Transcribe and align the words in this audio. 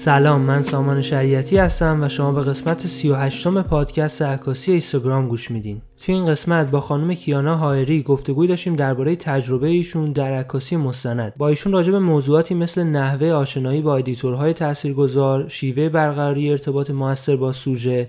سلام 0.00 0.40
من 0.40 0.62
سامان 0.62 1.02
شریعتی 1.02 1.58
هستم 1.58 2.02
و 2.02 2.08
شما 2.08 2.32
به 2.32 2.42
قسمت 2.42 2.86
38 2.86 3.46
م 3.46 3.62
پادکست 3.62 4.22
عکاسی 4.22 4.70
اینستاگرام 4.70 5.28
گوش 5.28 5.50
میدین. 5.50 5.82
توی 6.02 6.14
این 6.14 6.26
قسمت 6.26 6.70
با 6.70 6.80
خانم 6.80 7.14
کیانا 7.14 7.56
هایری 7.56 8.02
گفتگوی 8.02 8.48
داشتیم 8.48 8.76
درباره 8.76 9.16
تجربه 9.16 9.68
ایشون 9.68 10.12
در 10.12 10.32
عکاسی 10.32 10.76
مستند. 10.76 11.32
با 11.36 11.48
ایشون 11.48 11.72
راجع 11.72 11.92
به 11.92 11.98
موضوعاتی 11.98 12.54
مثل 12.54 12.82
نحوه 12.82 13.28
آشنایی 13.28 13.82
با 13.82 13.96
ادیتورهای 13.96 14.52
تاثیرگذار، 14.52 15.48
شیوه 15.48 15.88
برقراری 15.88 16.50
ارتباط 16.50 16.90
موثر 16.90 17.36
با 17.36 17.52
سوژه 17.52 18.08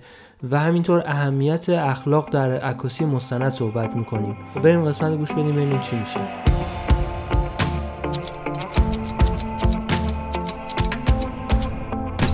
و 0.52 0.60
همینطور 0.60 1.04
اهمیت 1.06 1.70
اخلاق 1.70 2.30
در 2.30 2.52
عکاسی 2.52 3.06
مستند 3.06 3.52
صحبت 3.52 3.96
می‌کنیم. 3.96 4.38
بریم 4.64 4.86
قسمت 4.86 5.18
گوش 5.18 5.32
بدیم 5.32 5.56
ببینیم 5.56 5.80
چی 5.80 5.96
میشه. 5.96 6.61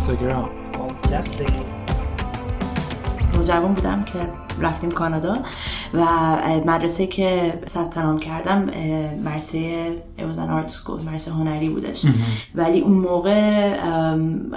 اینستاگرام. 0.10 0.50
نوجوان 3.38 3.74
بودم 3.74 4.04
که 4.04 4.30
رفتیم 4.62 4.92
کانادا 4.92 5.38
و 5.94 6.06
مدرسه 6.66 7.08
که 7.08 7.54
ثبت 7.68 7.98
نام 7.98 8.20
کردم 8.20 8.70
مرسه 9.24 9.92
اوزن 10.20 10.50
آرت 10.50 10.70
سکول 10.70 11.02
مرسه 11.02 11.32
هنری 11.32 11.70
بودش. 11.70 12.06
ولی 12.56 12.80
اون 12.80 12.98
موقع 12.98 13.78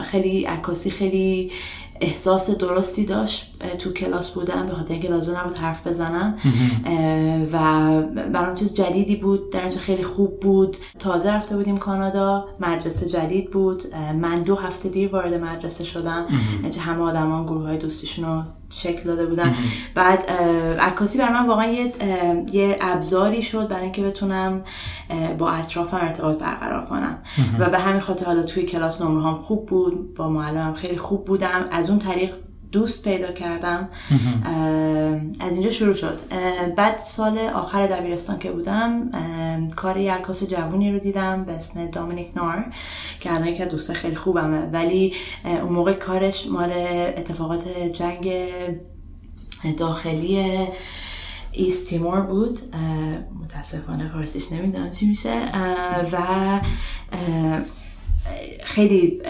خیلی 0.02 0.44
عکاسی 0.44 0.90
خیلی 0.90 1.50
احساس 2.00 2.50
درستی 2.50 3.06
داشت 3.06 3.52
تو 3.78 3.92
کلاس 3.92 4.30
بودن 4.30 4.66
به 4.66 4.74
خاطر 4.74 4.92
اینکه 4.92 5.08
لازم 5.08 5.36
نبود 5.36 5.56
حرف 5.56 5.86
بزنم. 5.86 6.38
و 7.52 7.56
برام 8.32 8.54
چیز 8.54 8.74
جدیدی 8.74 9.16
بود 9.16 9.50
در 9.50 9.68
خیلی 9.68 10.02
خوب 10.02 10.40
بود. 10.40 10.76
تازه 10.98 11.32
رفته 11.32 11.56
بودیم 11.56 11.76
کانادا 11.76 12.44
مدرسه 12.60 13.06
جدید 13.06 13.50
بود. 13.50 13.94
من 13.94 14.42
دو 14.42 14.56
هفته 14.56 14.88
دیر 14.88 15.08
وارد 15.08 15.34
مدرسه 15.34 15.84
شدم. 15.84 16.26
اینجا 16.62 16.82
همه 16.82 17.02
آدمان 17.02 17.46
گروه 17.46 17.66
های 17.66 17.78
دوستیشون 17.78 18.24
رو 18.24 18.42
شکل 18.70 19.02
داده 19.02 19.26
بودن. 19.26 19.54
بعد 19.94 20.30
عکاسی 20.80 21.18
بر 21.18 21.32
من 21.32 21.46
واقعا 21.46 21.66
یه, 21.66 21.92
یه 22.52 22.76
ابزاری 22.80 23.42
شد 23.42 23.68
برای 23.68 23.82
اینکه 23.82 24.02
بتونم 24.02 24.62
با 25.38 25.50
اطرافم 25.50 25.96
ارتباط 26.00 26.38
برقرار 26.38 26.86
کنم. 26.86 27.18
و 27.58 27.70
به 27.70 27.78
همین 27.78 28.00
خاطر 28.00 28.26
حالا 28.26 28.42
توی 28.42 28.62
کلاس 28.62 29.00
نمره 29.00 29.24
هم 29.26 29.38
خوب 29.38 29.66
بود 29.66 30.14
با 30.14 30.28
معلمم 30.28 30.74
خیلی 30.74 30.96
خوب 30.96 31.24
بودم. 31.24 31.64
از 31.70 31.90
اون 31.90 31.98
طریق 31.98 32.30
دوست 32.72 33.04
پیدا 33.04 33.32
کردم. 33.32 33.88
از 35.40 35.52
اینجا 35.52 35.70
شروع 35.70 35.94
شد. 35.94 36.18
بعد 36.76 36.98
سال 36.98 37.38
آخر 37.38 37.86
دبیرستان 37.86 38.38
که 38.38 38.50
بودم 38.50 39.10
کار 39.76 39.96
یه 39.96 40.12
عکاس 40.12 40.50
جوونی 40.50 40.92
رو 40.92 40.98
دیدم 40.98 41.44
به 41.44 41.52
اسم 41.52 41.86
دامینیک 41.86 42.28
نار 42.36 42.64
که 43.20 43.34
الان 43.34 43.54
که 43.54 43.64
دوست 43.64 43.92
خیلی 43.92 44.16
خوبمه. 44.16 44.70
ولی 44.72 45.12
اون 45.44 45.72
موقع 45.72 45.92
کارش 45.92 46.46
مال 46.46 46.72
اتفاقات 47.16 47.68
جنگ 47.92 48.32
داخلی 49.76 50.66
ایست 51.52 51.88
تیمور 51.88 52.20
بود 52.20 52.58
متاسفانه 53.42 54.08
فارسیش 54.12 54.52
نمی‌دونم 54.52 54.90
چی 54.90 55.06
میشه. 55.06 55.52
و 56.12 56.18
خیلی 58.64 59.22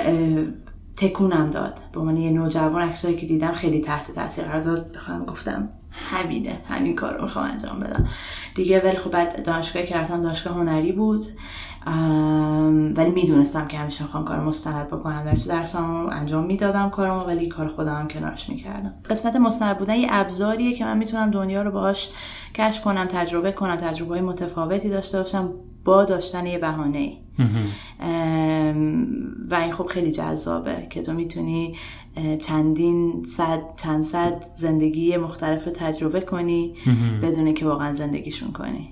تکونم 0.96 1.50
داد. 1.50 1.80
به 1.92 2.00
عنوان 2.00 2.16
یه 2.16 2.30
نوجوان 2.30 2.82
عکسایی 2.82 3.16
که 3.16 3.26
دیدم 3.26 3.52
خیلی 3.52 3.80
تحت 3.80 4.12
تاثیر 4.12 4.44
قرار 4.44 4.60
داد. 4.62 4.92
بخوام 4.92 5.24
گفتم 5.24 5.68
همینه. 5.92 6.60
همین 6.68 6.96
کار 6.96 7.14
رو 7.14 7.22
می‌خوام 7.22 7.50
انجام 7.50 7.80
بدم. 7.80 8.08
دیگه 8.54 8.80
ولی 8.80 8.96
خب 8.96 9.10
بعد 9.10 9.44
دانشگاه 9.44 9.82
که 9.82 9.96
رفتم 9.96 10.20
دانشگاه 10.20 10.54
هنری 10.54 10.92
بود. 10.92 11.26
ولی 12.96 13.10
می‌دونستم 13.10 13.68
که 13.68 13.78
همیشه 13.78 14.04
می‌خوام 14.04 14.24
کار 14.24 14.40
مستند 14.40 14.86
بکنم. 14.86 15.24
در 15.24 15.32
درسم 15.32 16.08
انجام 16.12 16.44
می‌دادم 16.44 16.90
کارم 16.90 17.26
ولی 17.26 17.48
کار 17.48 17.68
خودم 17.68 17.94
هم 17.94 18.08
کنارش 18.08 18.48
می‌کردم. 18.48 18.94
قسمت 19.10 19.36
مستند 19.36 19.78
بودن 19.78 19.94
یه 19.94 20.08
ابزاریه 20.10 20.72
که 20.72 20.84
من 20.84 20.98
می‌تونم 20.98 21.30
دنیا 21.30 21.62
رو 21.62 21.70
باهاش 21.70 22.10
کشف 22.54 22.84
کنم 22.84 23.06
تجربه 23.06 23.52
کنم 23.52 23.76
تجربه 23.76 24.14
های 24.14 24.20
متفاوتی 24.20 24.88
داشته 24.88 25.18
باشم 25.18 25.48
با 25.84 26.04
داشتن 26.04 26.46
یه 26.46 26.58
بهانه 26.58 27.12
و 29.50 29.54
این 29.54 29.72
خب 29.72 29.86
خیلی 29.86 30.12
جذابه 30.12 30.86
که 30.90 31.02
تو 31.02 31.12
می‌تونی 31.12 31.74
چندین 32.40 33.22
صد 33.22 33.60
چند 33.76 34.04
صد 34.04 34.44
زندگی 34.54 35.16
مختلف 35.16 35.64
رو 35.64 35.72
تجربه 35.72 36.20
کنی 36.20 36.74
بدون 37.22 37.54
که 37.54 37.66
واقعا 37.66 37.92
زندگیشون 37.92 38.52
کنی. 38.52 38.88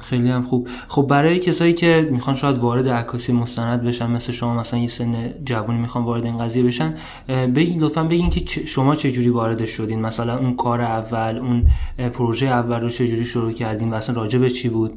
خیلی 0.00 0.30
هم 0.30 0.42
خوب. 0.42 0.68
خب 0.88 1.06
برای 1.06 1.38
کسایی 1.38 1.72
که 1.72 2.08
می‌خوان 2.12 2.36
شاید 2.36 2.58
وارد 2.58 2.88
عکاسی 2.88 3.32
مستند 3.32 3.82
بشن 3.82 4.10
مثل 4.10 4.32
شما 4.32 4.54
مثلا 4.54 4.80
یه 4.80 4.88
سن 4.88 5.34
جوانی 5.44 5.80
می‌خوان 5.80 6.04
وارد 6.04 6.24
این 6.24 6.38
قضیه 6.38 6.62
بشن 6.62 6.94
بگین 7.28 7.80
لطفا 7.80 8.04
بگین 8.04 8.30
که 8.30 8.66
شما 8.66 8.94
چه 8.94 9.10
جوری 9.10 9.28
وارد 9.28 9.64
شدین؟ 9.64 10.00
مثلا 10.00 10.38
اون 10.38 10.56
کار 10.56 10.80
اول 10.80 11.38
اون 11.38 11.66
پروژه 12.10 12.46
اول 12.46 12.80
رو 12.80 12.88
چه 12.88 13.08
جوری 13.08 13.24
شروع 13.24 13.52
کردین 13.52 13.90
و 13.90 13.94
اصلا 13.94 14.16
راجع 14.16 14.38
به 14.38 14.50
چی 14.50 14.68
بود؟ 14.68 14.92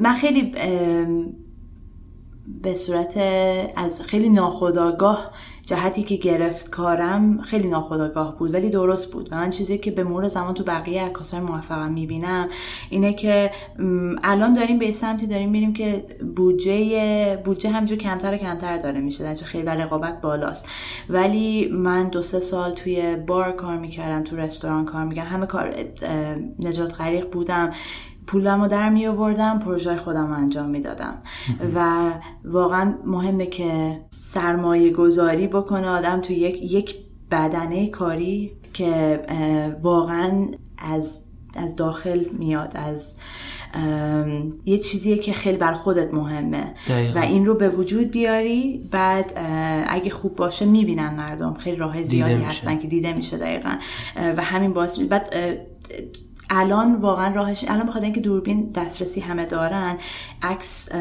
من 0.00 0.14
خیلی 0.14 0.52
به 2.46 2.74
صورت 2.74 3.16
از 3.76 4.02
خیلی 4.02 4.28
ناخداگاه 4.28 5.30
جهتی 5.66 6.02
که 6.02 6.16
گرفت 6.16 6.70
کارم 6.70 7.40
خیلی 7.40 7.68
ناخداگاه 7.68 8.38
بود 8.38 8.54
ولی 8.54 8.70
درست 8.70 9.12
بود. 9.12 9.28
و 9.32 9.36
من 9.36 9.50
چیزی 9.50 9.78
که 9.78 9.90
به 9.90 10.04
مرور 10.04 10.28
زمان 10.28 10.54
تو 10.54 10.64
بقیه 10.64 11.02
عکاسای 11.02 11.40
موفقم 11.40 11.92
می‌بینم 11.92 12.48
اینه 12.90 13.12
که 13.12 13.50
الان 14.22 14.54
داریم 14.54 14.78
به 14.78 14.92
سمتی 14.92 15.26
داریم 15.26 15.50
میریم 15.50 15.72
که 15.72 16.04
بودجه 16.36 17.42
بودجه 17.44 17.70
همجور 17.70 17.98
کمتر 17.98 18.34
و 18.34 18.36
کمتر 18.36 18.78
داره 18.78 19.00
میشه 19.00 19.24
در 19.24 19.34
خیلی 19.34 19.66
رقابت 19.66 20.20
بالاست. 20.20 20.68
ولی 21.08 21.68
من 21.68 22.08
دو 22.08 22.22
سه 22.22 22.40
سال 22.40 22.70
توی 22.70 23.16
بار 23.16 23.52
کار 23.52 23.76
می‌کردم 23.76 24.24
تو 24.24 24.36
رستوران 24.36 24.84
کار 24.84 25.04
می‌کردم 25.04 25.30
همه 25.30 25.46
کار 25.46 25.74
نجات 26.58 27.00
غریق 27.00 27.30
بودم. 27.30 27.70
پولم 28.26 28.62
رو 28.62 28.68
در 28.68 28.90
می 28.90 29.06
آوردم 29.06 29.58
پروژه 29.58 29.96
خودم 29.96 30.26
رو 30.26 30.34
انجام 30.34 30.70
می‌دادم 30.70 31.14
و 31.74 32.10
واقعا 32.44 32.94
مهمه 33.06 33.46
که 33.46 34.00
سرمایه 34.10 34.90
گذاری 34.90 35.46
بکنه 35.46 35.88
آدم 35.88 36.20
تو 36.20 36.32
یک 36.32 36.72
یک 36.72 36.94
بدنه 37.30 37.88
کاری 37.88 38.52
که 38.72 39.20
واقعا 39.82 40.46
از 40.78 41.24
از 41.54 41.76
داخل 41.76 42.24
میاد 42.38 42.72
از 42.74 43.16
یه 44.64 44.78
چیزیه 44.78 45.18
که 45.18 45.32
خیلی 45.32 45.58
بر 45.58 45.72
خودت 45.72 46.14
مهمه. 46.14 46.74
و 47.14 47.18
این 47.18 47.46
رو 47.46 47.54
به 47.54 47.68
وجود 47.68 48.10
بیاری 48.10 48.88
بعد 48.90 49.32
اگه 49.88 50.10
خوب 50.10 50.36
باشه 50.36 50.64
می‌بینن 50.64 51.14
مردم 51.14 51.54
خیلی 51.54 51.76
راه 51.76 52.02
زیادی 52.02 52.42
هستن 52.42 52.78
که 52.78 52.88
دیده 52.88 53.12
میشه 53.12 53.36
دقیقا. 53.36 53.76
و 54.16 54.42
همین 54.42 54.72
باعث 54.72 54.98
بعد 54.98 55.34
الان 56.54 56.94
واقعا 56.94 57.34
راهش 57.34 57.64
الان 57.68 57.86
بخاطر 57.86 58.04
اینکه 58.04 58.20
دوربین 58.20 58.70
دسترسی 58.74 59.20
همه 59.20 59.46
دارن 59.46 59.98
عکس 60.42 60.92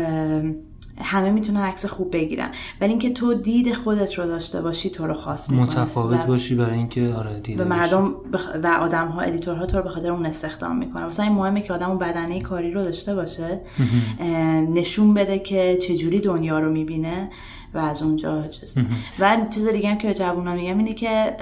همه 1.03 1.29
می‌تونن 1.29 1.59
عکس 1.59 1.85
خوب 1.85 2.13
بگیرن. 2.13 2.51
ولی 2.81 2.89
اینکه 2.89 3.09
تو 3.09 3.33
دید 3.33 3.73
خودت 3.73 4.13
رو 4.13 4.25
داشته 4.25 4.61
باشی 4.61 4.89
تو 4.89 5.07
رو 5.07 5.13
خاص 5.13 5.49
می‌کنه. 5.49 5.65
متفاوت 5.65 6.25
باشی 6.25 6.55
برای 6.55 6.77
اینکه 6.77 7.13
آره 7.13 7.39
دیده 7.39 7.63
به 7.63 7.69
مردم 7.69 8.13
بخ... 8.33 8.49
و 8.63 8.67
آدم 8.67 9.07
ها 9.07 9.21
ادیتورها 9.21 9.65
تو 9.65 9.77
رو 9.77 9.83
به 9.83 9.89
خاطر 9.89 10.11
اون 10.11 10.25
استخدام 10.25 10.77
می‌کنه. 10.77 11.05
مثلا 11.05 11.25
این 11.25 11.35
مهمه 11.35 11.61
که 11.61 11.73
آدم 11.73 11.89
اون 11.89 11.99
بدنه 11.99 12.41
کاری 12.41 12.71
رو 12.71 12.83
داشته 12.83 13.15
باشه. 13.15 13.61
نشون 14.73 15.13
بده 15.13 15.39
که 15.39 15.77
چجوری 15.81 16.19
دنیا 16.19 16.59
رو 16.59 16.71
می‌بینه. 16.71 17.29
و 17.73 17.77
از 17.77 18.03
اونجا 18.03 18.47
چیز 18.47 18.75
و 19.19 19.37
چیز 19.49 19.67
دیگه 19.67 19.89
هم 19.89 19.97
که 19.97 20.13
جوونا 20.13 20.53
میگم 20.53 20.77
اینه 20.77 20.93
که 20.93 21.37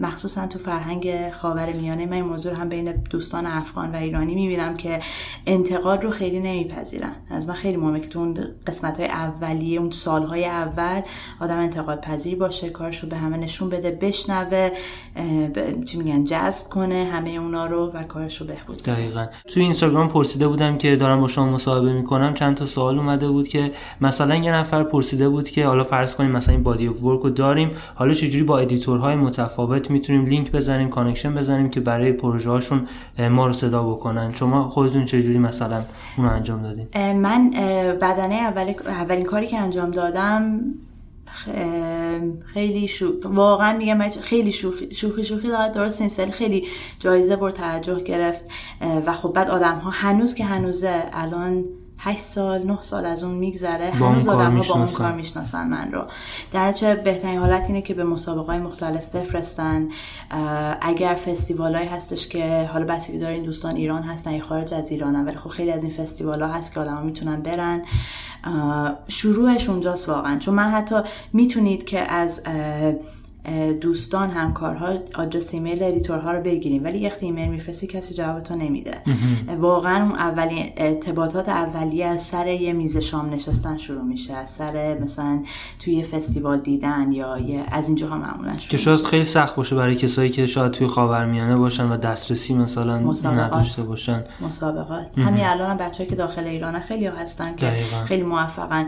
مخصوصا 0.00 0.46
تو 0.46 0.58
فرهنگ 0.58 1.30
خاور 1.30 1.72
میانه 1.72 2.06
من 2.06 2.12
این 2.12 2.24
موضوع 2.24 2.54
هم 2.54 2.68
بین 2.68 2.92
دوستان 2.92 3.46
افغان 3.46 3.92
و 3.92 3.96
ایرانی 3.96 4.34
می‌بینم 4.34 4.76
که 4.76 5.00
انتقاد 5.46 6.04
رو 6.04 6.10
خیلی 6.10 6.40
نمیپذیرن. 6.40 7.12
از 7.30 7.48
من 7.48 7.54
خیلی 7.54 7.76
مهمه 7.76 8.00
که 8.00 8.08
تو 8.08 8.18
اون 8.18 8.36
قسمت 8.66 9.00
های 9.00 9.08
اولیه 9.08 9.80
اون 9.80 9.90
سالهای 9.90 10.44
اول 10.44 11.00
آدم 11.40 11.58
انتقاد 11.58 12.00
پذیر 12.00 12.38
باشه 12.38 12.70
کارش 12.70 13.02
رو 13.02 13.08
به 13.08 13.16
همه 13.16 13.36
نشون 13.36 13.68
بده 13.68 13.90
بشنوه 13.90 14.70
چی 15.86 15.98
میگن 15.98 16.24
جذب 16.24 16.68
کنه 16.68 17.10
همه 17.12 17.30
اونا 17.30 17.66
رو 17.66 17.90
و 17.94 18.02
کارش 18.02 18.40
رو 18.40 18.46
بهبود 18.46 18.82
دقیقا. 18.82 19.26
تو 19.48 19.60
اینستاگرام 19.60 20.08
پرسیده 20.08 20.48
بودم 20.48 20.78
که 20.78 20.96
دارم 20.96 21.20
با 21.20 21.28
شما 21.28 21.50
مصاحبه 21.50 21.92
می‌کنم 21.92 22.34
چند 22.34 22.56
تا 22.56 22.66
سوال 22.66 22.98
اومده 22.98 23.28
بود 23.28 23.48
که 23.48 23.72
مثلا 24.00 24.34
یه 24.34 24.52
نفر 24.52 24.82
پرسیده 24.82 25.28
بود 25.28 25.48
که 25.48 25.66
حالا 25.74 25.84
فرض 25.84 26.14
کنیم 26.14 26.30
مثلا 26.30 26.54
این 26.54 26.62
body 26.62 26.88
of 26.88 27.02
work 27.02 27.20
رو 27.20 27.30
داریم 27.30 27.70
حالا 27.94 28.12
چجوری 28.12 28.44
با 28.44 28.58
editor 28.58 29.01
های 29.01 29.16
متفاوت 29.16 29.90
می‌تونیم 29.90 30.24
لینک 30.24 30.52
بزنیم 30.52 30.88
connection 30.88 31.34
بزنیم 31.34 31.70
که 31.70 31.80
برای 31.80 32.12
پروژه 32.12 32.50
هاشون 32.50 32.88
ما 33.30 33.46
رو 33.46 33.52
صدا 33.52 33.82
بکنن. 33.82 34.34
شما 34.34 34.68
خودتون 34.68 35.04
چجوری 35.04 35.38
مثلا 35.38 35.82
اونو 36.18 36.30
انجام 36.30 36.62
دادین؟ 36.62 36.86
من 37.12 37.50
بدنه 38.00 38.34
اول 38.34 38.74
اولین 38.86 39.24
کاری 39.24 39.46
که 39.46 39.58
انجام 39.58 39.90
دادم 39.90 40.60
خیلی 42.46 42.88
شو... 42.88 43.12
واقعا 43.24 43.78
میگم 43.78 44.08
خیلی 44.08 44.52
شوخی 44.52 44.94
شوخی 44.94 45.24
شوخی 45.24 45.48
درست 45.74 46.02
نیست 46.02 46.20
ولی 46.20 46.32
خیلی 46.32 46.66
جایزه 46.98 47.36
بر 47.36 47.50
توجه 47.50 48.00
گرفت. 48.00 48.44
و 49.06 49.12
خب 49.12 49.32
بعد 49.32 49.50
آدم 49.50 49.74
ها 49.74 49.90
هنوز 49.90 50.34
که 50.34 50.44
هنوزه 50.44 51.02
الان 51.12 51.64
8 51.98 52.18
سال 52.18 52.62
9 52.62 52.80
سال 52.80 53.06
از 53.06 53.24
اون 53.24 53.34
میگذره. 53.34 53.90
هنوز 53.90 54.28
آدم 54.28 54.56
ها 54.56 54.74
با 54.74 54.80
اون 54.80 54.86
کار 54.86 55.12
می‌شناسن 55.12 55.66
من 55.66 55.92
رو. 55.92 56.04
در 56.52 56.72
چه 56.72 56.94
بهترین 56.94 57.38
حالت 57.38 57.64
اینه 57.66 57.82
که 57.82 57.94
به 57.94 58.04
مسابقه 58.04 58.46
های 58.46 58.58
مختلف 58.58 59.06
بفرستن. 59.06 59.88
اگر 60.80 61.14
فستیوال 61.14 61.76
هستش 61.76 62.28
که 62.28 62.68
حالا 62.72 62.84
بسیاری 62.84 63.20
داره 63.20 63.34
این 63.34 63.44
دوستان 63.44 63.76
ایران 63.76 64.02
هستن 64.02 64.32
یا 64.32 64.44
خارج 64.44 64.74
از 64.74 64.90
ایرانن 64.90 65.24
ولی 65.24 65.36
خب 65.36 65.50
خیلی 65.50 65.70
از 65.70 65.84
این 65.84 65.92
فستیوال 65.92 66.42
ها 66.42 66.48
هست 66.48 66.74
که 66.74 66.80
آدم 66.80 66.94
ها 66.94 67.02
می‌تونن 67.02 67.42
برن. 67.42 67.82
شروعش 69.08 69.68
اونجاست 69.68 70.08
واقعا. 70.08 70.38
چون 70.38 70.54
من 70.54 70.70
حتی 70.70 70.96
می‌تونید 71.32 71.84
که 71.84 72.12
از 72.12 72.42
دوستان 73.80 74.30
همکارها 74.30 74.92
آدرس 75.14 75.54
ایمیل 75.54 75.82
editor 75.82 76.25
ها 76.25 76.32
رو 76.32 76.42
بگیریم. 76.42 76.84
ولی 76.84 77.06
وقتی 77.06 77.26
ایمیل 77.26 77.48
میفرستی 77.48 77.86
کسی 77.86 78.14
جوابتو 78.14 78.56
نمیده. 78.56 78.98
واقعا 79.58 80.02
اون 80.02 80.14
اولین 80.14 80.72
ارتباطات 80.76 81.48
اولیه 81.48 82.06
از 82.06 82.22
سر 82.22 82.46
یه 82.46 82.72
میز 82.72 82.96
شام 82.96 83.30
نشستن 83.30 83.76
شروع 83.76 84.02
میشه. 84.02 84.34
از 84.34 84.50
سر 84.50 84.98
مثلا 84.98 85.42
توی 85.80 86.02
فستیوال 86.02 86.60
دیدن 86.60 87.12
یا 87.12 87.38
یه 87.38 87.64
از 87.72 87.88
اینجاها 87.88 88.16
معمولا 88.18 88.56
شروع 88.56 88.68
که 88.70 88.76
شاید 88.76 89.02
خیلی 89.02 89.24
سخت 89.24 89.56
باشه 89.56 89.76
برای 89.76 89.94
کسایی 89.94 90.30
که 90.30 90.46
شاید 90.46 90.72
توی 90.72 90.86
خاورمیانه 90.86 91.56
باشن 91.56 91.90
و 91.92 91.96
دسترسی 91.96 92.54
مثلا 92.54 92.98
نداشته 93.32 93.82
باشن. 93.82 94.24
مسابقات. 94.40 95.18
همین 95.18 95.44
الان 95.44 95.70
هم 95.70 95.76
بچه‌ای 95.76 96.10
که 96.10 96.16
داخل 96.16 96.44
ایران 96.44 96.80
خیلی 96.80 97.06
هستن 97.06 97.56
که 97.56 97.72
خیلی 98.06 98.22
موفقن 98.22 98.86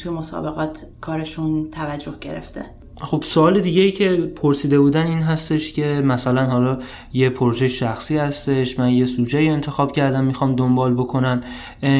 توی 0.00 0.12
مسابقات 0.12 0.86
کارشون 1.00 1.70
توجه 1.70 2.14
گرفته. 2.20 2.64
خب 3.00 3.22
سوال 3.26 3.60
دیگه 3.60 3.82
ای 3.82 3.92
که 3.92 4.16
پرسیده 4.16 4.80
بودن 4.80 5.06
این 5.06 5.18
هستش 5.18 5.72
که 5.72 6.02
مثلا 6.04 6.46
حالا 6.46 6.78
یه 7.12 7.30
پروژه 7.30 7.68
شخصی 7.68 8.18
هستش 8.18 8.78
من 8.78 8.92
یه 8.92 9.06
سوژه 9.06 9.38
انتخاب 9.38 9.92
کردم 9.92 10.24
می‌خوام 10.24 10.56
دنبال 10.56 10.94
بکنم 10.94 11.40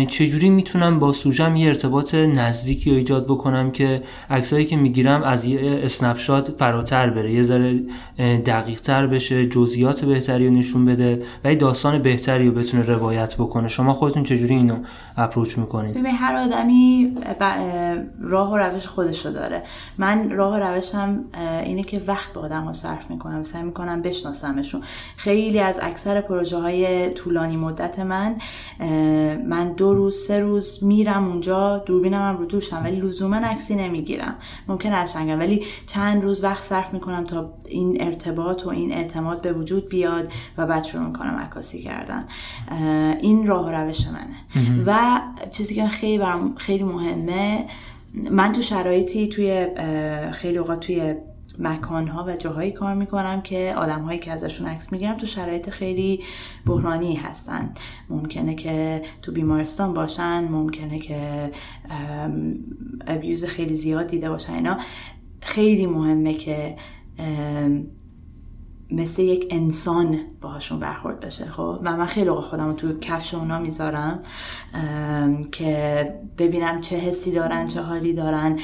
چجوری 0.08 0.50
می‌تونم 0.50 0.98
با 0.98 1.12
سوژم 1.12 1.56
یه 1.56 1.66
ارتباط 1.66 2.14
نزدیکی 2.14 2.90
رو 2.90 2.96
ایجاد 2.96 3.24
بکنم 3.24 3.70
که 3.70 4.02
عکسایی 4.30 4.64
که 4.64 4.76
می‌گیرم 4.76 5.22
از 5.22 5.44
یه 5.44 5.80
اسنپ 5.82 6.16
فراتر 6.58 7.10
بره 7.10 7.32
یه 7.32 7.42
ذره 7.42 7.80
دقیق 8.46 8.80
تر 8.80 9.06
بشه 9.06 9.46
جزئیات 9.46 10.04
بهتری 10.04 10.48
رو 10.48 10.54
نشون 10.54 10.84
بده 10.84 11.22
و 11.44 11.48
یه 11.48 11.54
داستان 11.54 12.02
بهتری 12.02 12.46
رو 12.46 12.54
بتونه 12.54 12.82
روایت 12.82 13.34
بکنه. 13.34 13.68
شما 13.68 13.92
خودتون 13.92 14.22
چجوری 14.22 14.54
اینو 14.54 14.76
اپروچ 15.16 15.58
می‌کنید؟ 15.58 15.94
ببین 15.94 16.14
هر 16.14 16.36
آدمی 16.36 17.12
راه 18.20 18.52
و 18.52 18.56
روش 18.56 18.86
خودشو 18.86 19.30
داره. 19.30 19.62
من 19.98 20.30
راه 20.30 20.54
و 20.54 20.56
روش 20.56 20.87
هم 20.94 21.24
اینه 21.64 21.82
که 21.82 22.02
وقت 22.06 22.32
با 22.32 22.40
آدم 22.40 22.64
ها 22.64 22.72
صرف 22.72 23.10
می‌کنم 23.10 23.42
سعی 23.42 23.62
می‌کنم 23.62 24.02
بشناسمشون. 24.02 24.82
خیلی 25.16 25.60
از 25.60 25.80
اکثر 25.82 26.20
پروژه 26.20 26.58
های 26.58 27.10
طولانی 27.10 27.56
مدت 27.56 27.98
من 27.98 28.36
من 29.48 29.68
دو 29.76 29.94
روز 29.94 30.16
سه 30.26 30.40
روز 30.40 30.84
میرم 30.84 31.28
اونجا 31.28 31.78
دوربینم 31.78 32.22
هم 32.22 32.36
رو 32.36 32.44
دوشم 32.44 32.80
ولی 32.84 32.96
لزوما 32.96 33.36
عکسی 33.36 33.76
نمی‌گیرم. 33.76 34.34
ممکن 34.68 34.92
از 34.92 35.12
شنگم 35.12 35.38
ولی 35.38 35.64
چند 35.86 36.22
روز 36.22 36.44
وقت 36.44 36.62
صرف 36.62 36.92
می‌کنم 36.94 37.24
تا 37.24 37.52
این 37.64 38.02
ارتباط 38.02 38.66
و 38.66 38.68
این 38.68 38.92
اعتماد 38.92 39.42
به 39.42 39.52
وجود 39.52 39.88
بیاد 39.88 40.32
و 40.58 40.66
بعد 40.66 40.84
شروع 40.84 41.04
می‌کنم 41.04 41.36
عکاسی 41.36 41.82
کردن. 41.82 42.24
این 43.20 43.46
راه 43.46 43.66
و 43.66 43.70
روش 43.70 44.06
منه. 44.06 44.36
و 44.86 45.20
چیزی 45.52 45.74
که 45.74 45.88
خیلی 45.88 46.18
برام 46.18 46.54
خیلی 46.56 46.84
مهمه 46.84 47.66
من 48.14 48.52
تو 48.52 48.62
شرایطی 48.62 49.28
توی 49.28 49.66
خیلی 50.32 50.58
اوقات 50.58 50.80
توی 50.80 51.14
مکانها 51.58 52.24
و 52.24 52.36
جاهایی 52.36 52.72
کار 52.72 52.94
می‌کنم 52.94 53.40
که 53.42 53.74
آدمهایی 53.76 54.18
که 54.18 54.32
ازشون 54.32 54.66
عکس 54.66 54.92
می‌گیرم 54.92 55.16
تو 55.16 55.26
شرایط 55.26 55.70
خیلی 55.70 56.22
بحرانی 56.66 57.14
هستن. 57.14 57.74
ممکنه 58.10 58.54
که 58.54 59.02
تو 59.22 59.32
بیمارستان 59.32 59.94
باشن 59.94 60.44
ممکنه 60.44 60.98
که 60.98 61.50
ابیوز 63.06 63.44
خیلی 63.44 63.74
زیاد 63.74 64.06
دیده 64.06 64.30
باشن 64.30 64.52
اینا 64.52 64.78
خیلی 65.40 65.86
مهمه 65.86 66.34
که 66.34 66.76
مثل 68.90 69.22
یک 69.22 69.46
انسان 69.50 70.18
باهاشون 70.40 70.80
برخورد 70.80 71.20
بشه 71.20 71.44
خب؟ 71.44 71.78
و 71.82 71.96
من 71.96 72.06
خیلی 72.06 72.28
اوقات 72.28 72.44
خودم 72.44 72.66
رو 72.66 72.72
تو 72.72 72.98
کفش 72.98 73.34
اونا 73.34 73.58
می‌ذارم 73.58 74.18
که 75.52 76.14
ببینم 76.38 76.80
چه 76.80 76.96
حسی 76.96 77.32
دارن 77.32 77.66
چه 77.66 77.80
حالی 77.80 78.12
دارن 78.12 78.58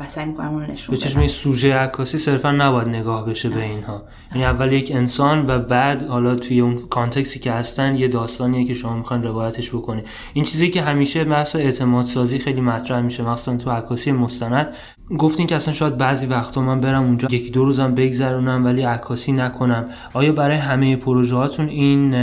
و 0.00 0.08
سعی 0.08 0.26
می‌کنم 0.26 0.48
اونو 0.48 0.66
نشون 0.72 0.94
به 0.94 1.00
چشم 1.00 1.26
سوژه 1.26 1.74
عکاسی 1.74 2.18
صرفا 2.18 2.52
نباید 2.52 2.88
نگاه 2.88 3.26
بشه 3.26 3.48
به 3.48 3.62
اینها. 3.62 4.02
یعنی 4.32 4.44
اول 4.44 4.72
یک 4.72 4.92
انسان 4.94 5.46
و 5.46 5.58
بعد 5.58 6.06
حالا 6.06 6.36
توی 6.36 6.60
اون 6.60 6.76
کانتکسی 6.90 7.38
که 7.38 7.52
هستن 7.52 7.96
یه 7.96 8.08
داستانیه 8.08 8.64
که 8.64 8.74
شما 8.74 8.96
می‌خوان 8.96 9.22
روایتش 9.22 9.70
بکنی 9.70 10.02
این 10.32 10.44
چیزی 10.44 10.70
که 10.70 10.82
همیشه 10.82 11.24
بحث 11.24 11.56
اعتماد 11.56 12.04
سازی 12.04 12.38
خیلی 12.38 12.60
مطرح 12.60 13.00
میشه 13.00 13.22
مخصوصا 13.22 13.56
تو 13.56 13.70
عکاسی 13.70 14.12
مستند. 14.12 14.74
گفتین 15.18 15.46
که 15.46 15.56
اصلا 15.56 15.74
شاید 15.74 15.96
بعضی 15.96 16.26
وقتا 16.26 16.60
من 16.60 16.80
برم 16.80 17.02
اونجا 17.02 17.28
یکی 17.30 17.50
دو 17.50 17.64
روزم 17.64 17.94
بگذرونم 17.94 18.64
ولی 18.64 18.82
عکاسی 18.82 19.32
نکنم. 19.48 19.88
آیا 20.14 20.32
برای 20.32 20.56
همه 20.56 20.96
پروژه 20.96 21.36
هاتون 21.36 21.68
این 21.68 22.14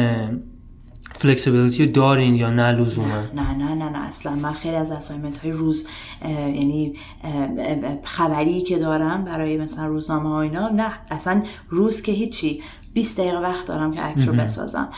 فلکسیبیلیتی 1.17 1.87
دارین 1.87 2.35
یا 2.35 2.49
نه 2.49 2.71
لزوما 2.71 3.21
نه 3.35 3.55
نه 3.57 3.75
نه 3.75 3.89
نه. 3.89 4.05
اصلا 4.05 4.35
من 4.35 4.53
خیلی 4.53 4.75
از 4.75 4.91
اسایمنت 4.91 5.37
های 5.37 5.51
روز 5.51 5.87
یعنی 6.25 6.93
خبری 8.03 8.61
که 8.61 8.79
دارم 8.79 9.23
برای 9.23 9.57
مثلا 9.57 9.85
روزنامه 9.85 10.29
ها 10.29 10.41
اینا 10.41 10.69
نه. 10.69 10.91
اصلا 11.11 11.43
روز 11.69 12.01
که 12.01 12.11
هیچی 12.11 12.61
20 12.93 13.19
دقیقه 13.19 13.37
وقت 13.37 13.67
دارم 13.67 13.91
که 13.91 14.01
عکس 14.01 14.27
رو 14.27 14.33
بسازم. 14.33 14.89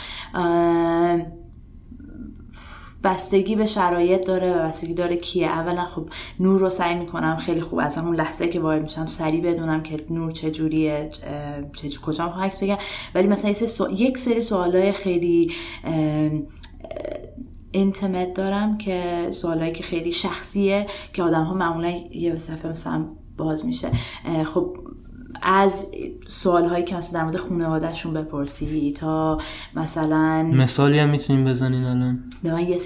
بستگی 3.03 3.55
به 3.55 3.65
شرایط 3.65 4.27
داره 4.27 4.53
و 4.53 4.67
بستگی 4.67 4.93
داره 4.93 5.15
کیه. 5.15 5.47
اولا 5.47 5.85
خب 5.85 6.09
نور 6.39 6.59
رو 6.59 6.69
سعی 6.69 6.95
می‌کنم 6.95 7.37
خیلی 7.37 7.61
خوب 7.61 7.79
از 7.79 7.97
همون 7.97 8.15
لحظه 8.15 8.47
که 8.47 8.59
وارد 8.59 8.81
میشم 8.81 9.05
سریع 9.05 9.41
بدونم 9.41 9.83
که 9.83 10.05
نور 10.09 10.31
چجوریه 10.31 11.09
چه 11.81 11.99
کجا 12.05 12.25
می‌خوام 12.25 12.43
عکس 12.43 12.63
بگم. 12.63 12.77
ولی 13.15 13.27
مثلا 13.27 13.53
یک 13.91 14.17
سری 14.17 14.41
سوالای 14.41 14.91
خیلی 14.91 15.51
اینتمت 17.71 18.33
دارم 18.33 18.77
که 18.77 19.27
سوالایی 19.31 19.71
که 19.71 19.83
خیلی 19.83 20.11
شخصیه 20.11 20.87
که 21.13 21.23
آدم 21.23 21.43
ها 21.43 21.53
معمولا 21.53 21.89
یه 22.11 22.35
صفحه 22.35 22.71
مثلا 22.71 23.05
باز 23.37 23.65
میشه. 23.65 23.91
خب 24.45 24.77
از 25.41 25.85
سوال 26.27 26.65
هایی 26.65 26.83
که 26.83 26.95
مثلا 26.95 27.19
در 27.19 27.25
مورد 27.25 27.37
خانوادهشون 27.37 28.13
بپرسی 28.13 28.93
تا 28.97 29.41
مثلا 29.75 30.43
مثالی 30.43 30.99
هم 30.99 31.09
می‌تونیم 31.09 31.45
بزنین 31.45 31.83
الان. 31.83 32.23
به 32.43 32.51
من 32.51 32.61
یه 32.61 32.77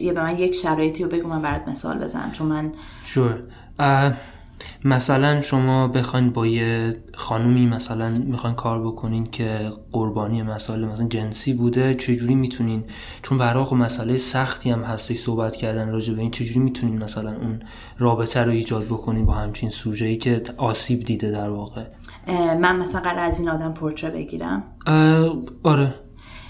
یه 0.00 0.12
به 0.12 0.22
من 0.22 0.38
یک 0.38 0.54
شرایطی 0.54 1.04
رو 1.04 1.10
بگو 1.10 1.28
من 1.28 1.42
برات 1.42 1.68
مثال 1.68 1.98
بزنم 1.98 2.32
چون 2.32 2.46
من 2.46 2.72
شور 3.04 3.42
مثلا 4.84 5.40
شما 5.40 5.88
بخواین 5.88 6.30
با 6.30 6.46
یه 6.46 6.96
خانومی 7.14 7.66
مثلا 7.66 8.10
می‌خواین 8.10 8.56
کار 8.56 8.86
بکنین 8.86 9.26
که 9.26 9.70
قربانی 9.92 10.42
مسائل 10.42 10.84
مثلا 10.84 11.08
جنسی 11.08 11.54
بوده 11.54 11.94
چجوری 11.94 12.34
می‌تونین؟ 12.34 12.84
چون 13.22 13.38
برای 13.38 13.64
خب 13.64 13.76
مسئله 13.76 14.16
سختی 14.16 14.70
هم 14.70 14.82
هستی 14.82 15.14
صحبت 15.14 15.56
کردن 15.56 15.88
راجع 15.88 16.14
به 16.14 16.20
این 16.20 16.30
چجوری 16.30 16.60
می‌تونین 16.60 17.02
مثلا 17.02 17.30
اون 17.30 17.60
رابطه 17.98 18.40
رو 18.40 18.50
ایجاد 18.50 18.84
بکنین 18.84 19.26
با 19.26 19.32
همچین 19.32 19.70
سوژه 19.70 20.06
ای 20.06 20.16
که 20.16 20.42
آسیب 20.56 21.04
دیده 21.04 21.30
در 21.30 21.50
واقع؟ 21.50 21.84
من 22.60 22.76
مثلا 22.76 23.00
قرار 23.00 23.24
از 23.24 23.40
این 23.40 23.48
آدم 23.48 23.72
پورتره 23.72 24.10
بگیرم. 24.10 24.62
آره 25.62 25.94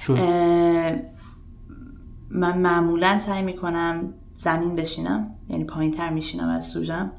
شو. 0.00 0.16
من 2.30 2.58
معمولا 2.58 3.18
سعی 3.18 3.42
می‌کنم 3.42 4.14
زمین 4.34 4.76
بشینم 4.76 5.30
یعنی 5.48 5.64
پایین 5.64 5.92
تر 5.92 6.10
میشینم 6.10 6.48
از 6.48 6.66
سوژم. 6.68 7.12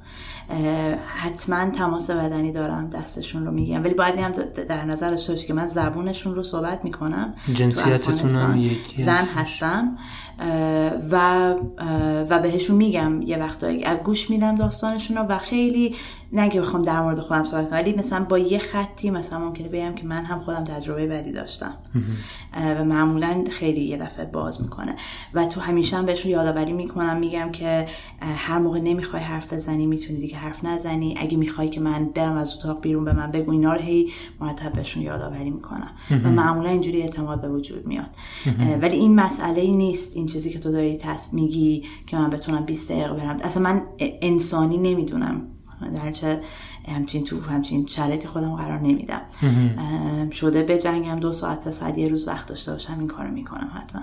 حتما 1.06 1.70
تماس 1.70 2.12
بدنی 2.12 2.52
دارم 2.52 2.90
دستشون 2.90 3.46
رو 3.46 3.52
میگم. 3.52 3.84
ولی 3.84 3.94
باید 3.94 4.20
هم 4.20 4.32
در 4.70 4.86
نظر 4.86 5.10
داشته 5.10 5.36
که 5.36 5.54
من 5.54 5.68
زبونشون 5.68 6.36
رو 6.36 6.44
صحبت 6.44 6.80
می‌کنم. 6.84 7.34
جنسیتتون 7.54 8.30
هم 8.30 8.70
زن 8.98 9.26
هستم. 9.36 9.98
و 11.12 11.56
و 12.30 12.40
بهشون 12.40 12.76
میگم 12.76 13.22
یه 13.22 13.38
وقتایی 13.38 13.86
گوش 14.04 14.30
میدم 14.30 14.56
داستانشون 14.56 15.18
رو 15.18 15.24
و 15.24 15.38
خیلی 15.38 15.96
نگه 16.34 16.62
بخوام 16.62 16.82
در 16.82 17.02
مورد 17.02 17.20
خودم 17.20 17.44
صحبت 17.44 17.70
کنم 17.70 17.80
ولی 17.80 17.94
مثلا 17.94 18.24
با 18.24 18.38
یه 18.38 18.60
خطی 18.60 19.10
مثلا 19.10 19.40
ممکنه 19.40 19.68
بگم 19.68 19.96
که 19.96 20.06
من 20.06 20.26
هم 20.26 20.40
خودم 20.40 20.64
تجربه 20.64 21.08
بدی 21.08 21.32
داشتم. 21.32 21.74
و 22.64 22.84
معمولا 22.84 23.44
خیلی 23.52 23.82
یه 23.82 23.98
دفعه 23.98 24.26
باز 24.26 24.62
می‌کنه. 24.62 24.96
و 25.34 25.46
تو 25.46 25.62
همیشه 25.62 25.98
هم 25.98 26.06
بهشون 26.06 26.32
یادآوری 26.32 26.74
می‌کنم 26.74 27.18
میگم 27.18 27.52
که 27.52 27.86
هر 28.22 28.60
موقع 28.60 28.80
نمی‌خوای 28.80 29.22
حرف 29.22 29.54
بزنی 29.54 29.86
می‌تونی 29.86 30.20
دیگه 30.20 30.38
حرف 30.38 30.66
نزنی. 30.66 31.16
اگه 31.18 31.38
می‌خوای 31.38 31.70
که 31.70 31.80
من 31.80 32.06
برم 32.06 32.38
از 32.38 32.58
اتاق 32.58 32.82
بیرون 32.82 33.06
به 33.06 33.14
من 33.14 33.32
بگو 33.32 33.52
اینا 33.52 33.74
رو 33.74 33.82
هی 33.82 34.12
مرتب 34.40 34.74
بهشون 34.74 35.04
یادآوری 35.04 35.50
می‌کنم. 35.50 35.92
و 36.24 36.30
معمولا 36.30 36.70
اینجوری 36.70 37.02
اعتماد 37.02 37.42
به 37.42 37.50
وجود 37.50 37.88
میاد. 37.88 38.10
ولی 38.82 38.98
این 38.98 39.16
مسئله 39.16 39.62
ای 39.62 39.72
نیست 39.72 40.18
این 40.18 40.26
چیزی 40.26 40.50
که 40.50 40.60
تو 40.60 40.72
داری 40.72 41.00
میگی 41.34 41.84
که 42.08 42.18
من 42.18 42.30
بتونم 42.30 42.66
20 42.66 42.92
دقیقه 42.92 43.14
برم. 43.14 43.38
اصلا 43.44 43.64
من 43.64 43.82
انسانی 44.00 44.78
نمی‌دونم 44.78 45.42
در 45.90 46.12
چه 46.12 46.42
همچین 46.88 47.24
تو 47.24 47.42
همچین 47.42 47.86
شرایطی 47.88 48.28
خودم 48.28 48.56
قرار 48.56 48.80
نمیدم. 48.80 49.22
شده 50.32 50.64
به 50.64 50.78
جنگم 50.78 51.20
دو 51.20 51.32
ساعت 51.32 51.62
سه 51.62 51.72
ساعت 51.72 51.98
یه 51.98 52.08
روز 52.08 52.28
وقت 52.28 52.48
داشته 52.48 52.72
باشم 52.72 53.00
این 53.00 53.08
کارو 53.08 53.32
می‌کنم 53.32 53.72
حتما. 53.74 54.02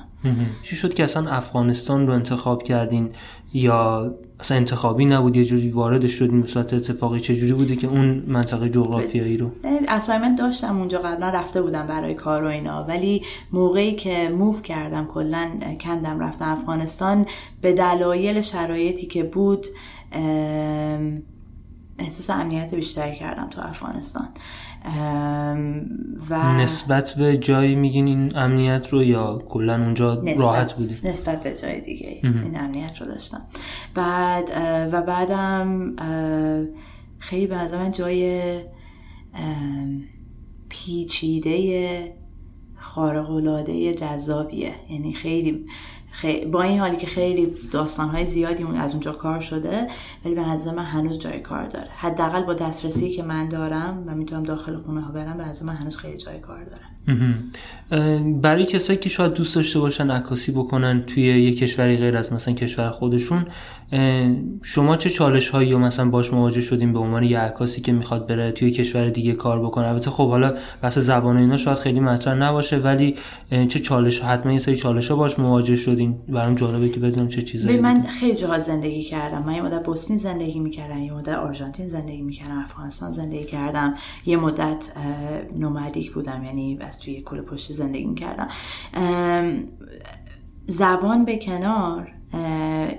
چی 0.63 0.77
شد 0.77 0.95
که 0.95 1.05
اصلا 1.05 1.31
افغانستان 1.31 2.07
رو 2.07 2.13
انتخاب 2.13 2.63
کردین؟ 2.63 3.11
یا 3.53 4.15
اصلا 4.41 4.57
انتخابی 4.57 5.05
نبود 5.05 5.37
یه 5.37 5.45
جوری 5.45 5.71
وارد 5.71 6.07
شدین؟ 6.07 6.41
به 6.41 6.47
صورت 6.47 6.75
اتفاقی 6.75 7.21
چه 7.21 7.37
جوری 7.37 7.53
بوده 7.53 7.77
که 7.77 7.87
اون 7.87 8.23
منطقه 8.27 8.69
جغرافیایی 8.69 9.37
رو؟ 9.37 9.51
اسایمنت 9.89 10.39
داشتم 10.39 10.79
اونجا 10.79 10.99
قبلا 10.99 11.29
رفته 11.29 11.63
بودم 11.63 11.87
برای 11.87 12.15
کار 12.15 12.45
و 12.45 12.47
اینا. 12.47 12.85
ولی 12.85 13.23
موقعی 13.53 13.95
که 13.95 14.29
موو 14.39 14.61
کردم 14.61 15.07
کلا 15.07 15.51
کندم 15.81 16.21
رفتم 16.21 16.49
افغانستان 16.49 17.27
به 17.61 17.73
دلایل 17.73 18.41
شرایطی 18.41 19.07
که 19.07 19.25
بود 19.25 19.67
احساس 21.99 22.31
امنیت 22.31 22.75
بیشتری 22.75 23.17
کردم 23.17 23.49
تو 23.51 23.61
افغانستان. 23.61 24.29
و 26.31 26.53
نسبت 26.53 27.15
به 27.19 27.37
جایی 27.37 27.77
میگین 27.77 28.07
این 28.07 28.37
امنیت 28.37 28.89
رو 28.89 29.03
یا 29.03 29.43
کلا 29.49 29.83
اونجا 29.83 30.23
راحت 30.39 30.73
بودی؟ 30.73 31.09
نسبت 31.09 31.43
به 31.43 31.55
جای 31.55 31.81
دیگه 31.81 32.21
این 32.23 32.61
امنیت 32.61 33.01
رو 33.01 33.07
داشتم. 33.07 33.41
بعد 33.95 34.51
و 34.93 35.03
بعدم 35.03 35.97
خیلی 37.19 37.47
به 37.47 37.57
من 37.77 37.93
جای 37.93 38.61
پیچیده 40.69 42.13
خارق 42.77 43.31
جذابیه. 43.95 44.75
یعنی 44.91 45.13
خیلی 45.13 45.67
با 46.53 46.63
این 46.63 46.81
حالی 46.81 46.97
که 46.97 47.07
خیلی 47.07 47.55
داستانهای 47.73 48.27
زیادی 48.27 48.63
اون 48.63 48.77
از 48.77 48.93
اونجا 48.93 49.13
کار 49.13 49.41
شده 49.41 49.89
ولی 50.25 50.35
به 50.35 50.49
نظر 50.49 50.75
من 50.75 50.85
هنوز 50.85 51.19
جای 51.19 51.41
کار 51.41 51.67
داره. 51.67 51.89
حداقل 51.97 52.43
با 52.43 52.55
دسترسی 52.55 53.11
که 53.11 53.23
من 53.23 53.49
دارم 53.49 54.05
و 54.07 54.15
می‌تونم 54.15 54.43
داخل 54.43 54.77
خونه 54.77 55.01
ها 55.01 55.13
برم 55.13 55.37
به 55.37 55.45
نظر 55.45 55.65
من 55.65 55.75
هنوز 55.75 55.97
خیلی 55.97 56.17
جای 56.17 56.41
کار 56.41 56.65
داره. 56.65 56.83
برای 58.43 58.65
کسایی 58.65 58.99
که 58.99 59.09
شاید 59.09 59.33
دوست 59.33 59.57
داشته 59.57 59.81
باشن 59.81 60.11
عکاسی 60.11 60.53
بکنن 60.53 61.03
توی 61.03 61.23
یه 61.23 61.55
کشوری 61.55 61.97
غیر 61.97 62.17
از 62.17 62.33
مثلا 62.33 62.55
کشور 62.55 62.91
خودشون 62.91 63.47
شما 64.63 64.97
چه 64.97 65.11
چالش 65.11 65.49
هایی 65.49 65.75
مثلا 65.75 66.11
باش 66.11 66.33
مواجه 66.33 66.61
شدیم 66.61 66.93
به 66.93 66.99
عنوان 66.99 67.23
یه 67.23 67.39
عکاسی 67.39 67.81
که 67.81 67.93
می‌خواد 67.93 68.27
بره 68.27 68.53
توی 68.53 68.71
کشور 68.71 69.09
دیگه 69.09 69.33
کار 69.33 69.61
بکنه؟ 69.61 69.87
البته 69.87 70.11
خب 70.11 70.29
حالا 70.29 70.55
بحث 70.83 70.99
زبان 70.99 71.37
اینا 71.37 71.57
شاید 71.57 71.79
خیلی 71.79 72.01
مطرح 72.01 72.35
نباشه 72.35 72.77
ولی 72.77 73.15
چه 73.51 73.79
چالش 73.79 74.21
حتما 74.21 74.53
یه 74.53 74.59
سری 74.59 74.77
چالش 74.77 75.11
ها 75.11 75.17
باش 75.17 75.39
مواجه 75.39 75.77
شدیم 75.77 76.19
برام 76.29 76.55
جالبه 76.55 76.89
که 76.89 77.01
بدونم 77.01 77.29
چه 77.29 77.43
چیزایی 77.43 77.81
من 77.81 78.03
خیلی 78.03 78.37
جاها 78.37 78.59
زندگی 78.59 79.03
کردم. 79.03 79.43
من 79.47 79.55
یه 79.55 79.63
مدت 79.63 79.85
بوسنی 79.85 80.19
زندگی 80.19 80.61
می‌کردم 80.61 80.99
یه 80.99 81.13
مدت 81.13 81.29
آرژانتین 81.29 81.87
زندگی 81.87 82.23
می‌کردم 82.23 82.59
افغانستان 82.59 83.13
زندگی 83.13 83.45
کردم. 83.45 83.95
یه 84.27 84.37
مدت 84.37 84.93
نومدیک 85.59 86.13
بودم 86.13 86.43
یعنی 86.45 86.79
از 86.81 86.98
توی 86.99 87.23
کل 87.23 87.41
پشتی 87.41 87.75
زندگی 87.75 88.05
می‌کردم. 88.05 88.49
زبان 90.67 91.25
به 91.25 91.39
کنار 91.39 92.13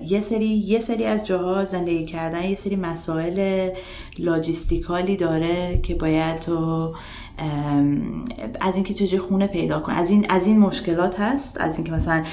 یه 0.01 0.22
سری 0.22 0.48
یه 0.48 0.79
سری 0.79 1.06
از 1.06 1.25
جاها 1.25 1.65
زندگی 1.65 2.06
کردن 2.06 2.44
یه 2.44 2.56
سری 2.56 2.75
مسائل 2.75 3.70
لاجیستیکالی 4.20 5.15
داره 5.15 5.79
که 5.84 5.96
باید 5.96 6.39
تو 6.39 6.94
از 8.62 8.75
اینکه 8.75 8.93
چجوری 8.93 9.17
خونه 9.17 9.48
پیدا 9.48 9.79
کن 9.79 9.91
از 9.91 10.10
این 10.10 10.25
از 10.29 10.48
این 10.48 10.60
مشکلات 10.60 11.19
هست؟ 11.19 11.58
از 11.62 11.77
اینکه 11.77 11.91
مثلا 11.91 12.24